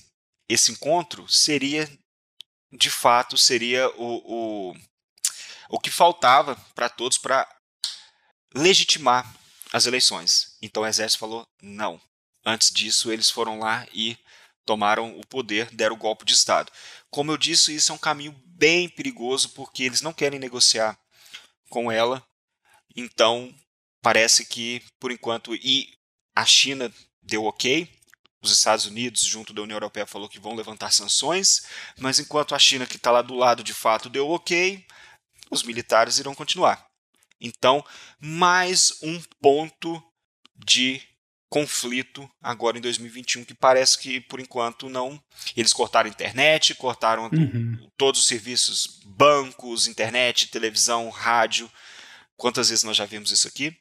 esse 0.47 0.71
encontro, 0.71 1.27
seria 1.27 1.89
de 2.71 2.89
fato 2.89 3.37
seria 3.37 3.89
o, 3.95 4.71
o, 4.71 4.75
o 5.69 5.79
que 5.79 5.89
faltava 5.89 6.55
para 6.75 6.89
todos 6.89 7.17
para 7.17 7.47
legitimar 8.53 9.31
as 9.71 9.85
eleições. 9.85 10.57
Então 10.61 10.83
o 10.83 10.87
exército 10.87 11.19
falou 11.19 11.47
não. 11.61 11.99
Antes 12.45 12.71
disso, 12.71 13.11
eles 13.11 13.29
foram 13.29 13.59
lá 13.59 13.85
e 13.93 14.17
tomaram 14.65 15.17
o 15.17 15.25
poder, 15.25 15.69
deram 15.71 15.95
o 15.95 15.99
golpe 15.99 16.25
de 16.25 16.33
Estado. 16.33 16.71
Como 17.09 17.31
eu 17.31 17.37
disse, 17.37 17.73
isso 17.75 17.91
é 17.91 17.95
um 17.95 17.99
caminho 17.99 18.31
bem 18.45 18.87
perigoso 18.87 19.49
porque 19.49 19.83
eles 19.83 20.01
não 20.01 20.13
querem 20.13 20.39
negociar 20.39 20.97
com 21.69 21.91
ela. 21.91 22.23
Então, 22.95 23.53
parece 24.01 24.45
que, 24.45 24.81
por 24.99 25.11
enquanto, 25.11 25.55
e 25.55 25.93
a 26.35 26.45
China 26.45 26.91
deu 27.21 27.45
ok, 27.45 27.89
os 28.41 28.51
Estados 28.51 28.85
Unidos, 28.85 29.21
junto 29.21 29.53
da 29.53 29.61
União 29.61 29.75
Europeia, 29.75 30.05
falou 30.05 30.29
que 30.29 30.39
vão 30.39 30.55
levantar 30.55 30.91
sanções, 30.91 31.63
mas 31.97 32.19
enquanto 32.19 32.55
a 32.55 32.59
China, 32.59 32.85
que 32.85 32.95
está 32.95 33.11
lá 33.11 33.21
do 33.21 33.35
lado, 33.35 33.63
de 33.63 33.73
fato 33.73 34.09
deu 34.09 34.29
ok, 34.29 34.85
os 35.51 35.63
militares 35.63 36.19
irão 36.19 36.33
continuar. 36.33 36.87
Então, 37.41 37.83
mais 38.19 38.97
um 39.01 39.21
ponto 39.41 40.01
de 40.55 41.01
conflito 41.49 42.29
agora 42.41 42.77
em 42.77 42.81
2021 42.81 43.43
que 43.43 43.55
parece 43.55 43.97
que 43.97 44.21
por 44.21 44.39
enquanto 44.39 44.87
não 44.87 45.19
eles 45.57 45.73
cortaram 45.73 46.07
a 46.07 46.13
internet 46.13 46.75
cortaram 46.75 47.27
uhum. 47.33 47.89
todos 47.97 48.21
os 48.21 48.27
serviços 48.27 49.01
bancos 49.03 49.87
internet 49.87 50.51
televisão 50.51 51.09
rádio 51.09 51.69
quantas 52.37 52.69
vezes 52.69 52.83
nós 52.83 52.95
já 52.95 53.05
vimos 53.05 53.31
isso 53.31 53.47
aqui 53.47 53.75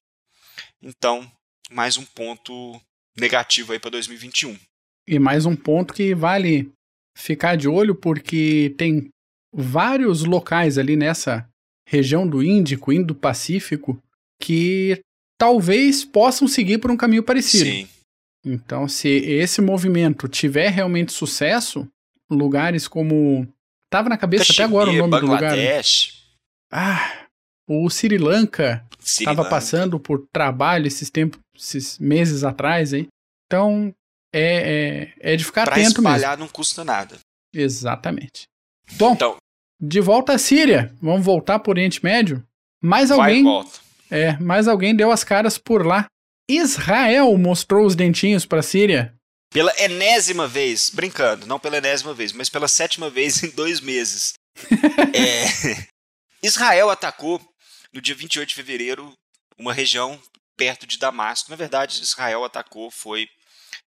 então 0.81 1.31
mais 1.71 1.99
um 1.99 2.07
ponto 2.07 2.81
negativo 3.18 3.72
aí 3.72 3.78
para 3.78 3.90
2021. 3.90 4.57
E 5.07 5.18
mais 5.18 5.46
um 5.46 5.57
ponto 5.57 5.94
que 5.94 6.14
vale 6.14 6.70
ficar 7.16 7.57
de 7.57 7.68
olho, 7.68 7.94
porque 7.94 8.74
tem 8.76 9.09
vários 9.52 10.24
locais 10.24 10.78
ali 10.78 10.96
nessa 10.96 11.48
região 11.88 12.26
do 12.28 12.42
Índico, 12.42 12.92
Indo-Pacífico, 12.92 14.00
que 14.40 15.00
talvez 15.38 16.04
possam 16.04 16.46
seguir 16.46 16.78
por 16.78 16.90
um 16.90 16.96
caminho 16.96 17.22
parecido. 17.22 17.64
Sim. 17.64 17.88
Então, 18.44 18.88
se 18.88 19.09
esse 19.09 19.61
movimento 19.61 20.28
tiver 20.28 20.68
realmente 20.68 21.12
sucesso, 21.12 21.88
lugares 22.31 22.87
como. 22.87 23.46
Tava 23.90 24.09
na 24.09 24.18
cabeça 24.18 24.44
Kashmir, 24.44 24.64
até 24.64 24.64
agora 24.64 24.90
o 24.90 24.96
nome 24.96 25.11
Bangladesh. 25.11 26.12
do 26.12 26.76
lugar. 26.76 26.88
Ah, 26.90 27.26
o 27.66 27.88
Sri 27.88 28.18
Lanka 28.18 28.87
estava 29.00 29.48
passando 29.48 29.98
por 29.98 30.26
trabalho 30.31 30.87
esses 30.87 31.11
tempos, 31.11 31.40
esses 31.59 31.99
meses 31.99 32.44
atrás 32.44 32.92
aí. 32.94 33.09
Então, 33.47 33.92
é, 34.33 35.12
é, 35.21 35.33
é 35.33 35.37
de 35.37 35.44
ficar 35.44 35.64
pra 35.64 35.75
atento 35.75 36.01
espalhar 36.01 36.31
mesmo. 36.31 36.44
não 36.44 36.49
custa 36.49 36.85
nada. 36.85 37.18
Exatamente. 37.53 38.44
Bom, 38.92 39.12
então, 39.12 39.37
de 39.81 40.01
volta 40.01 40.35
à 40.35 40.38
Síria. 40.38 40.94
Vamos 41.01 41.25
voltar 41.25 41.59
para 41.59 41.71
o 41.71 41.73
Oriente 41.73 42.03
Médio. 42.03 42.44
Mais 42.83 43.11
alguém. 43.11 43.44
É, 44.11 44.37
mais 44.38 44.68
alguém 44.68 44.94
deu 44.94 45.11
as 45.11 45.25
caras 45.25 45.59
por 45.59 45.87
lá. 45.87 46.07
Israel 46.49 47.37
mostrou 47.37 47.85
os 47.85 47.94
dentinhos 47.94 48.47
para 48.47 48.61
a 48.61 48.62
Síria. 48.62 49.14
Pela 49.51 49.73
enésima 49.79 50.47
vez, 50.47 50.90
brincando, 50.90 51.47
não 51.47 51.59
pela 51.59 51.79
enésima 51.79 52.12
vez, 52.12 52.33
mas 52.33 52.49
pela 52.51 52.68
sétima 52.68 53.09
vez 53.09 53.42
em 53.44 53.51
dois 53.51 53.81
meses. 53.81 54.35
é, 55.14 55.87
Israel 56.42 56.90
atacou 56.90 57.40
no 57.92 58.01
dia 58.01 58.14
28 58.14 58.49
de 58.49 58.55
fevereiro 58.55 59.12
uma 59.59 59.73
região 59.73 60.18
perto 60.59 60.87
de 60.87 60.99
Damasco. 60.99 61.49
Na 61.51 61.57
verdade, 61.57 62.03
Israel 62.03 62.44
atacou 62.44 62.90
foi 62.90 63.31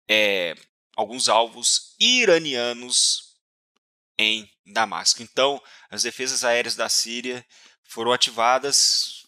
é, 0.07 0.55
alguns 0.95 1.27
alvos 1.27 1.95
iranianos 1.99 3.35
em 4.17 4.49
Damasco. 4.65 5.21
Então, 5.21 5.61
as 5.89 6.03
defesas 6.03 6.45
aéreas 6.45 6.75
da 6.75 6.87
Síria 6.87 7.45
foram 7.83 8.13
ativadas 8.13 9.25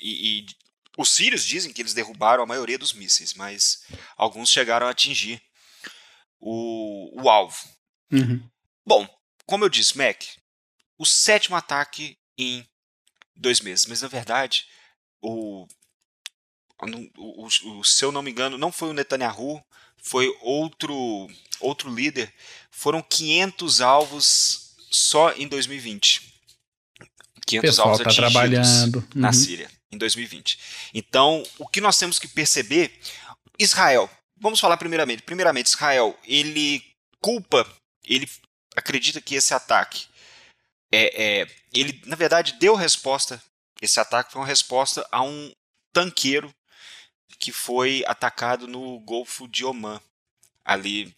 e, 0.00 0.40
e 0.40 0.46
os 0.96 1.10
sírios 1.10 1.44
dizem 1.44 1.72
que 1.72 1.80
eles 1.80 1.94
derrubaram 1.94 2.42
a 2.42 2.46
maioria 2.46 2.78
dos 2.78 2.92
mísseis, 2.92 3.32
mas 3.34 3.84
alguns 4.16 4.50
chegaram 4.50 4.86
a 4.86 4.90
atingir 4.90 5.40
o, 6.38 7.22
o 7.22 7.30
alvo. 7.30 7.56
Uhum. 8.12 8.48
Bom, 8.84 9.08
como 9.46 9.64
eu 9.64 9.68
disse, 9.68 9.96
Mac, 9.96 10.22
o 10.98 11.06
sétimo 11.06 11.56
ataque 11.56 12.18
em 12.36 12.68
dois 13.34 13.60
meses. 13.60 13.86
Mas 13.86 14.02
na 14.02 14.08
verdade, 14.08 14.66
o, 15.22 15.66
o, 17.16 17.46
o, 17.46 17.84
se 17.84 18.04
eu 18.04 18.12
não 18.12 18.22
me 18.22 18.30
engano, 18.30 18.56
não 18.56 18.70
foi 18.70 18.90
o 18.90 18.92
Netanyahu, 18.92 19.62
foi 20.02 20.34
outro, 20.40 21.28
outro 21.60 21.92
líder. 21.92 22.32
Foram 22.70 23.02
500 23.02 23.80
alvos 23.80 24.74
só 24.90 25.32
em 25.32 25.48
2020. 25.48 26.34
500 27.46 27.70
Pessoal 27.70 27.88
alvos 27.88 28.04
tá 28.04 28.10
atingidos 28.10 28.32
trabalhando. 28.32 29.08
na 29.14 29.28
Uhum. 29.28 29.32
Síria 29.32 29.70
em 29.90 29.98
2020. 29.98 30.58
Então, 30.94 31.42
o 31.58 31.66
que 31.66 31.80
nós 31.80 31.98
temos 31.98 32.18
que 32.18 32.28
perceber, 32.28 32.92
Israel. 33.58 34.08
Vamos 34.40 34.60
falar 34.60 34.76
primeiramente. 34.76 35.22
Primeiramente, 35.22 35.66
Israel, 35.66 36.16
ele 36.24 36.82
culpa, 37.20 37.66
ele 38.04 38.28
acredita 38.76 39.20
que 39.20 39.34
esse 39.34 39.52
ataque 39.52 40.06
é, 40.92 41.40
é, 41.40 41.46
ele 41.72 42.00
na 42.06 42.16
verdade 42.16 42.52
deu 42.60 42.74
resposta. 42.74 43.42
Esse 43.80 43.98
ataque 43.98 44.32
foi 44.32 44.40
uma 44.40 44.46
resposta 44.46 45.06
a 45.10 45.22
um 45.22 45.52
tanqueiro 45.92 46.52
que 47.38 47.52
foi 47.52 48.04
atacado 48.06 48.66
no 48.66 48.98
Golfo 49.00 49.46
de 49.48 49.64
Oman. 49.64 50.00
Ali 50.64 51.14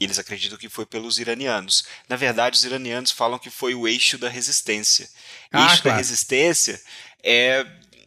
eles 0.00 0.18
acreditam 0.18 0.56
que 0.56 0.68
foi 0.68 0.86
pelos 0.86 1.18
iranianos. 1.18 1.84
Na 2.08 2.14
verdade, 2.16 2.56
os 2.56 2.64
iranianos 2.64 3.10
falam 3.10 3.38
que 3.38 3.50
foi 3.50 3.74
o 3.74 3.86
eixo 3.88 4.16
da 4.16 4.28
resistência. 4.28 5.08
Ah, 5.52 5.64
eixo 5.64 5.76
da 5.78 5.82
claro. 5.82 5.98
resistência 5.98 6.80
é 7.22 7.66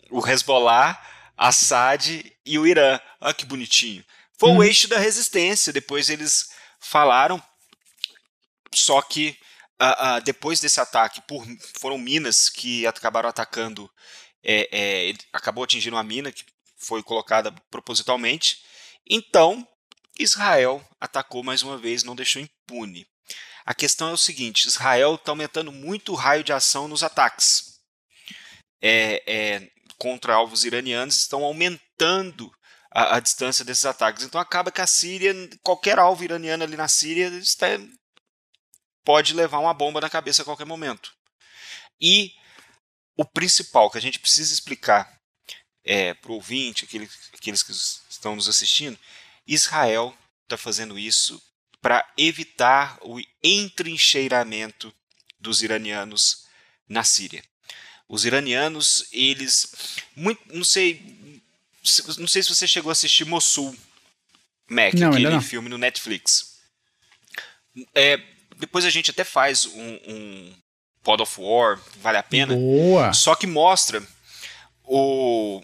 o 0.09 0.25
Hezbollah, 0.25 0.97
Assad 1.35 2.23
e 2.45 2.57
o 2.57 2.65
Irã. 2.65 2.99
Olha 3.19 3.33
que 3.33 3.45
bonitinho. 3.45 4.05
Foi 4.39 4.49
Uhum. 4.49 4.57
o 4.57 4.63
eixo 4.63 4.87
da 4.87 4.97
resistência. 4.97 5.73
Depois 5.73 6.09
eles 6.09 6.49
falaram. 6.79 7.43
Só 8.73 9.01
que 9.01 9.37
ah, 9.77 10.15
ah, 10.15 10.19
depois 10.19 10.59
desse 10.61 10.79
ataque, 10.79 11.21
por, 11.27 11.45
foram 11.79 11.97
minas 11.97 12.49
que 12.49 12.87
acabaram 12.87 13.27
atacando. 13.29 13.91
é, 14.43 15.09
é, 15.11 15.13
acabou 15.33 15.63
atingindo 15.63 15.95
uma 15.95 16.03
mina 16.03 16.31
que 16.31 16.43
foi 16.81 17.03
colocada 17.03 17.51
propositalmente. 17.69 18.63
Então, 19.09 19.67
Israel 20.19 20.85
atacou 20.99 21.43
mais 21.43 21.63
uma 21.63 21.77
vez, 21.77 22.03
não 22.03 22.15
deixou 22.15 22.41
impune. 22.41 23.07
A 23.65 23.73
questão 23.73 24.09
é 24.09 24.13
o 24.13 24.17
seguinte: 24.17 24.67
Israel 24.67 25.15
está 25.15 25.31
aumentando 25.31 25.71
muito 25.71 26.11
o 26.11 26.15
raio 26.15 26.43
de 26.43 26.53
ação 26.53 26.87
nos 26.87 27.03
ataques 27.03 27.79
é, 28.81 29.23
é, 29.25 29.71
contra 29.97 30.33
alvos 30.33 30.65
iranianos, 30.65 31.17
estão 31.17 31.43
aumentando 31.43 32.51
a, 32.91 33.17
a 33.17 33.19
distância 33.19 33.63
desses 33.63 33.85
ataques. 33.85 34.23
Então 34.23 34.41
acaba 34.41 34.71
que 34.71 34.81
a 34.81 34.87
Síria, 34.87 35.33
qualquer 35.61 35.99
alvo 35.99 36.23
iraniano 36.23 36.63
ali 36.63 36.75
na 36.75 36.87
Síria, 36.87 37.27
está, 37.37 37.67
pode 39.05 39.33
levar 39.33 39.59
uma 39.59 39.73
bomba 39.73 40.01
na 40.01 40.09
cabeça 40.09 40.41
a 40.41 40.45
qualquer 40.45 40.65
momento. 40.65 41.13
E 41.99 42.31
o 43.15 43.23
principal 43.23 43.91
que 43.91 43.97
a 43.97 44.01
gente 44.01 44.19
precisa 44.19 44.51
explicar 44.51 45.20
é, 45.83 46.13
para 46.13 46.31
o 46.31 46.35
ouvinte, 46.35 46.85
aquele, 46.85 47.09
aqueles 47.33 47.63
que 47.63 47.71
estão 47.71 48.35
nos 48.35 48.47
assistindo, 48.47 48.97
Israel 49.47 50.15
está 50.43 50.57
fazendo 50.57 50.97
isso 50.99 51.41
para 51.81 52.07
evitar 52.17 52.97
o 53.01 53.19
entrincheiramento 53.43 54.93
dos 55.39 55.61
iranianos 55.63 56.45
na 56.87 57.03
Síria. 57.03 57.43
Os 58.07 58.25
iranianos, 58.25 59.05
eles, 59.11 59.71
muito, 60.15 60.41
não 60.53 60.63
sei, 60.63 61.41
se- 61.83 62.19
não 62.19 62.27
sei 62.27 62.43
se 62.43 62.49
você 62.49 62.67
chegou 62.67 62.89
a 62.89 62.93
assistir 62.93 63.25
Mossul, 63.25 63.75
Mac, 64.69 64.93
Não, 64.93 65.09
aquele 65.09 65.29
não. 65.29 65.41
filme 65.41 65.67
no 65.69 65.77
Netflix. 65.77 66.59
É, 67.95 68.17
depois 68.57 68.85
a 68.85 68.89
gente 68.89 69.11
até 69.11 69.23
faz 69.23 69.65
um, 69.65 69.99
um 70.07 70.55
Pod 71.03 71.23
of 71.23 71.39
War, 71.41 71.81
vale 71.97 72.17
a 72.17 72.23
pena. 72.23 72.53
Boa. 72.53 73.13
Só 73.13 73.33
que 73.35 73.47
mostra 73.47 74.05
o, 74.83 75.63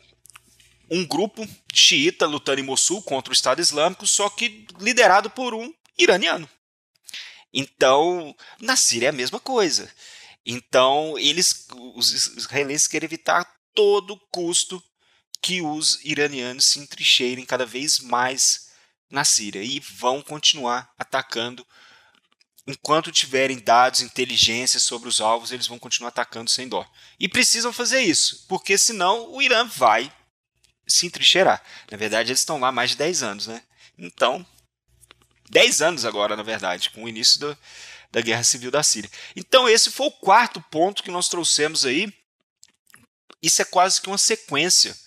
um 0.89 1.05
grupo 1.05 1.47
xiita 1.73 2.25
lutando 2.25 2.61
em 2.61 2.63
Mossul 2.63 3.01
contra 3.01 3.31
o 3.31 3.33
Estado 3.33 3.61
Islâmico, 3.61 4.07
só 4.07 4.29
que 4.29 4.67
liderado 4.79 5.29
por 5.29 5.53
um 5.53 5.73
iraniano. 5.97 6.49
Então, 7.53 8.35
na 8.59 8.75
Síria 8.75 9.07
é 9.07 9.09
a 9.09 9.13
mesma 9.13 9.39
coisa. 9.39 9.91
Então, 10.45 11.17
eles, 11.17 11.67
os 11.95 12.11
israelenses 12.37 12.87
querem 12.87 13.05
evitar 13.05 13.41
a 13.41 13.53
todo 13.73 14.19
custo 14.31 14.81
que 15.41 15.61
os 15.61 15.99
iranianos 16.03 16.65
se 16.65 16.79
entrincheirem 16.79 17.45
cada 17.45 17.65
vez 17.65 17.99
mais 17.99 18.67
na 19.09 19.23
Síria 19.23 19.63
e 19.63 19.79
vão 19.79 20.21
continuar 20.21 20.91
atacando 20.97 21.65
enquanto 22.67 23.11
tiverem 23.11 23.57
dados, 23.59 24.01
inteligência 24.01 24.79
sobre 24.79 25.07
os 25.07 25.21
alvos, 25.21 25.51
eles 25.51 25.67
vão 25.67 25.79
continuar 25.79 26.09
atacando 26.09 26.51
sem 26.51 26.67
dó. 26.67 26.85
E 27.17 27.29
precisam 27.29 27.71
fazer 27.71 28.01
isso, 28.01 28.45
porque 28.47 28.77
senão 28.77 29.31
o 29.31 29.41
Irã 29.41 29.65
vai 29.65 30.13
se 30.87 31.05
entrincheirar. 31.05 31.61
Na 31.91 31.97
verdade, 31.97 32.31
eles 32.31 32.39
estão 32.39 32.59
lá 32.59 32.69
há 32.69 32.71
mais 32.71 32.91
de 32.91 32.97
10 32.97 33.23
anos, 33.23 33.47
né? 33.47 33.61
Então, 33.97 34.45
10 35.49 35.81
anos 35.81 36.05
agora, 36.05 36.35
na 36.35 36.43
verdade, 36.43 36.89
com 36.89 37.03
o 37.03 37.09
início 37.09 37.39
do, 37.39 37.57
da 38.11 38.21
Guerra 38.21 38.43
Civil 38.43 38.71
da 38.71 38.83
Síria. 38.83 39.09
Então, 39.35 39.67
esse 39.67 39.91
foi 39.91 40.07
o 40.07 40.11
quarto 40.11 40.61
ponto 40.61 41.03
que 41.03 41.11
nós 41.11 41.27
trouxemos 41.27 41.85
aí. 41.85 42.11
Isso 43.41 43.61
é 43.61 43.65
quase 43.65 44.01
que 44.01 44.07
uma 44.07 44.17
sequência. 44.17 44.97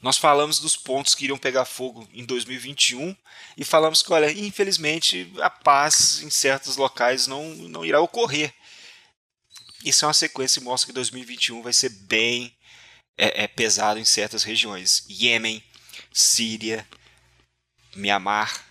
Nós 0.00 0.18
falamos 0.18 0.58
dos 0.58 0.76
pontos 0.76 1.14
que 1.14 1.24
iriam 1.24 1.38
pegar 1.38 1.64
fogo 1.64 2.08
em 2.12 2.24
2021 2.24 3.16
e 3.56 3.64
falamos 3.64 4.02
que, 4.02 4.12
olha, 4.12 4.32
infelizmente 4.32 5.32
a 5.40 5.48
paz 5.48 6.20
em 6.22 6.30
certos 6.30 6.76
locais 6.76 7.28
não, 7.28 7.54
não 7.54 7.84
irá 7.84 8.00
ocorrer. 8.00 8.52
Isso 9.84 10.04
é 10.04 10.08
uma 10.08 10.14
sequência 10.14 10.58
e 10.58 10.62
mostra 10.62 10.88
que 10.88 10.92
2021 10.92 11.62
vai 11.62 11.72
ser 11.72 11.90
bem 11.90 12.52
é, 13.16 13.44
é, 13.44 13.48
pesado 13.48 13.98
em 13.98 14.04
certas 14.04 14.42
regiões. 14.42 15.04
Iêmen, 15.08 15.62
Síria, 16.12 16.86
Mianmar 17.96 18.64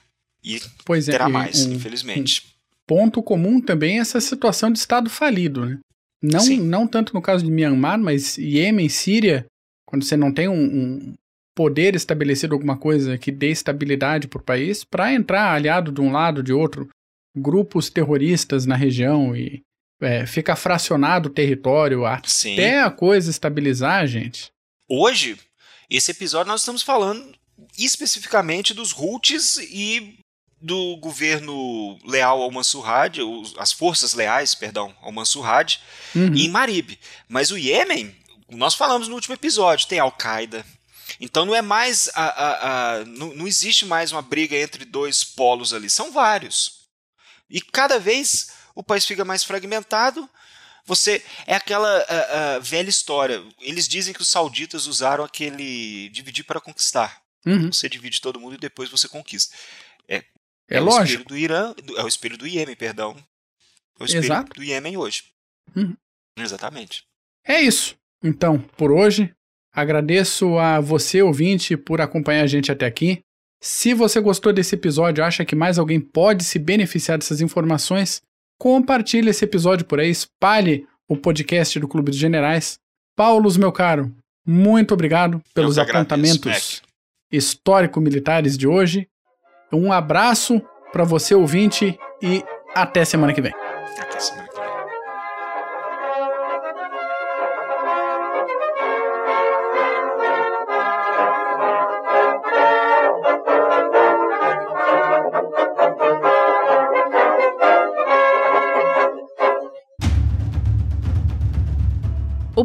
e 0.44 0.60
Pois 0.86 1.08
é, 1.08 1.12
terá 1.12 1.30
mais, 1.30 1.66
um 1.66 1.74
infelizmente. 1.74 2.56
ponto 2.88 3.22
comum 3.22 3.62
também 3.62 3.98
é 3.98 4.02
essa 4.02 4.20
situação 4.20 4.72
de 4.72 4.80
Estado 4.80 5.10
falido, 5.10 5.66
né? 5.66 5.80
Não, 6.22 6.40
Sim. 6.40 6.60
não 6.60 6.88
tanto 6.88 7.14
no 7.14 7.22
caso 7.22 7.44
de 7.44 7.52
Myanmar, 7.52 8.00
mas 8.00 8.38
Iêmen, 8.38 8.88
Síria, 8.90 9.46
quando 9.86 10.06
você 10.06 10.16
não 10.16 10.32
tem 10.32 10.48
um, 10.48 10.54
um 10.54 11.16
poder 11.56 11.96
estabelecido, 11.96 12.54
alguma 12.54 12.78
coisa 12.78 13.18
que 13.18 13.32
dê 13.32 13.50
estabilidade 13.50 14.28
para 14.28 14.40
o 14.40 14.44
país, 14.44 14.84
para 14.84 15.14
entrar 15.14 15.52
aliado 15.52 15.92
de 15.92 16.00
um 16.00 16.12
lado, 16.12 16.44
de 16.44 16.54
outro, 16.54 16.88
grupos 17.36 17.90
terroristas 17.90 18.66
na 18.66 18.76
região 18.76 19.36
e 19.36 19.62
é, 20.02 20.26
fica 20.26 20.56
fracionado 20.56 21.30
o 21.30 21.32
território 21.32 22.02
Sim. 22.26 22.54
até 22.54 22.82
a 22.82 22.90
coisa 22.92 23.30
estabilizar, 23.30 24.06
gente. 24.08 24.52
Hoje, 24.90 25.38
esse 25.90 26.12
episódio 26.12 26.52
nós 26.52 26.62
estamos 26.62 26.82
falando 26.82 27.34
especificamente 27.78 28.74
dos 28.74 28.94
Houthis 28.94 29.58
e 29.58 30.18
do 30.62 30.96
governo 30.98 31.98
leal 32.06 32.42
ao 32.42 32.52
Mansur 32.52 32.88
Hadi, 32.88 33.22
as 33.58 33.72
forças 33.72 34.14
leais, 34.14 34.54
perdão, 34.54 34.94
ao 35.02 35.12
Mansur 35.12 35.48
Hadi, 35.48 35.80
Uhum. 36.16 36.36
em 36.36 36.50
Marib. 36.50 36.98
Mas 37.28 37.50
o 37.52 37.58
Iêmen, 37.58 38.16
nós 38.50 38.76
falamos 38.76 39.08
no 39.08 39.16
último 39.16 39.34
episódio, 39.34 39.88
tem 39.88 40.00
Al-Qaeda. 40.00 40.64
Então 41.20 41.46
não 41.46 41.56
é 41.56 41.62
mais 41.62 42.10
a, 42.14 42.24
a- 42.26 42.96
a- 43.00 43.06
não, 43.06 43.34
não 43.36 43.48
existe 43.48 43.86
mais 43.86 44.12
uma 44.12 44.22
briga 44.22 44.56
entre 44.56 44.86
dois 44.86 45.24
polos 45.24 45.74
ali, 45.74 45.90
são 45.90 46.12
vários. 46.12 46.82
E 47.50 47.60
cada 47.60 48.00
vez 48.00 48.51
o 48.76 48.84
país 48.84 49.06
fica 49.06 49.24
mais 49.26 49.44
fragmentado. 49.44 50.30
Você 50.86 51.24
é 51.46 51.56
aquela 51.56 51.88
a- 52.10 52.56
a 52.56 52.60
velha 52.60 52.90
história. 52.90 53.44
Eles 53.60 53.88
dizem 53.88 54.14
que 54.14 54.22
os 54.22 54.30
sauditas 54.30 54.88
usaram 54.88 55.24
aquele 55.24 56.10
dividir 56.10 56.44
para 56.44 56.60
conquistar. 56.60 57.22
Uhum. 57.46 57.72
Você 57.72 57.88
divide 57.88 58.20
todo 58.22 58.40
mundo 58.40 58.56
e 58.56 58.60
depois 58.60 58.90
você 58.90 59.08
conquista. 59.08 59.56
É, 60.74 60.80
o 60.80 60.84
lógico. 60.86 61.04
espelho 61.04 61.26
do 61.26 61.38
Irã, 61.38 61.74
é 61.98 62.04
o 62.04 62.08
espelho 62.08 62.38
do 62.38 62.48
Iêmen, 62.48 62.76
perdão. 62.78 63.16
É 64.00 64.04
o 64.04 64.06
espelho 64.06 64.24
Exato. 64.24 64.54
do 64.56 64.64
Iêmen 64.64 64.96
hoje. 64.96 65.24
Uhum. 65.76 65.96
Exatamente. 66.38 67.04
É 67.46 67.60
isso. 67.60 67.96
Então, 68.24 68.58
por 68.78 68.90
hoje, 68.92 69.34
agradeço 69.74 70.58
a 70.58 70.80
você, 70.80 71.22
ouvinte, 71.22 71.76
por 71.76 72.00
acompanhar 72.00 72.44
a 72.44 72.48
gente 72.48 72.72
até 72.72 72.86
aqui. 72.86 73.20
Se 73.62 73.94
você 73.94 74.20
gostou 74.22 74.54
desse 74.54 74.76
episódio, 74.76 75.24
acha 75.24 75.44
que 75.46 75.56
mais 75.56 75.78
alguém 75.78 76.00
pode 76.00 76.44
se 76.46 76.58
beneficiar 76.58 77.18
dessas 77.18 77.42
informações, 77.42 78.22
compartilhe 78.62 79.32
esse 79.32 79.44
episódio 79.44 79.84
por 79.84 80.00
aí, 80.00 80.12
espalhe 80.12 80.86
o 81.10 81.18
podcast 81.18 81.80
do 81.80 81.88
Clube 81.88 82.12
dos 82.12 82.20
Generais. 82.20 82.78
Paulos, 83.16 83.58
meu 83.58 83.72
caro, 83.72 84.16
muito 84.46 84.94
obrigado 84.94 85.42
pelos 85.52 85.80
apontamentos 85.80 86.84
histórico-militares 87.32 88.56
de 88.56 88.68
hoje. 88.68 89.08
Um 89.74 89.92
abraço 89.92 90.62
para 90.94 91.04
você, 91.04 91.34
ouvinte, 91.34 91.98
e 92.22 92.44
até 92.76 93.04
semana 93.04 93.34
que 93.34 93.42
vem. 93.42 93.71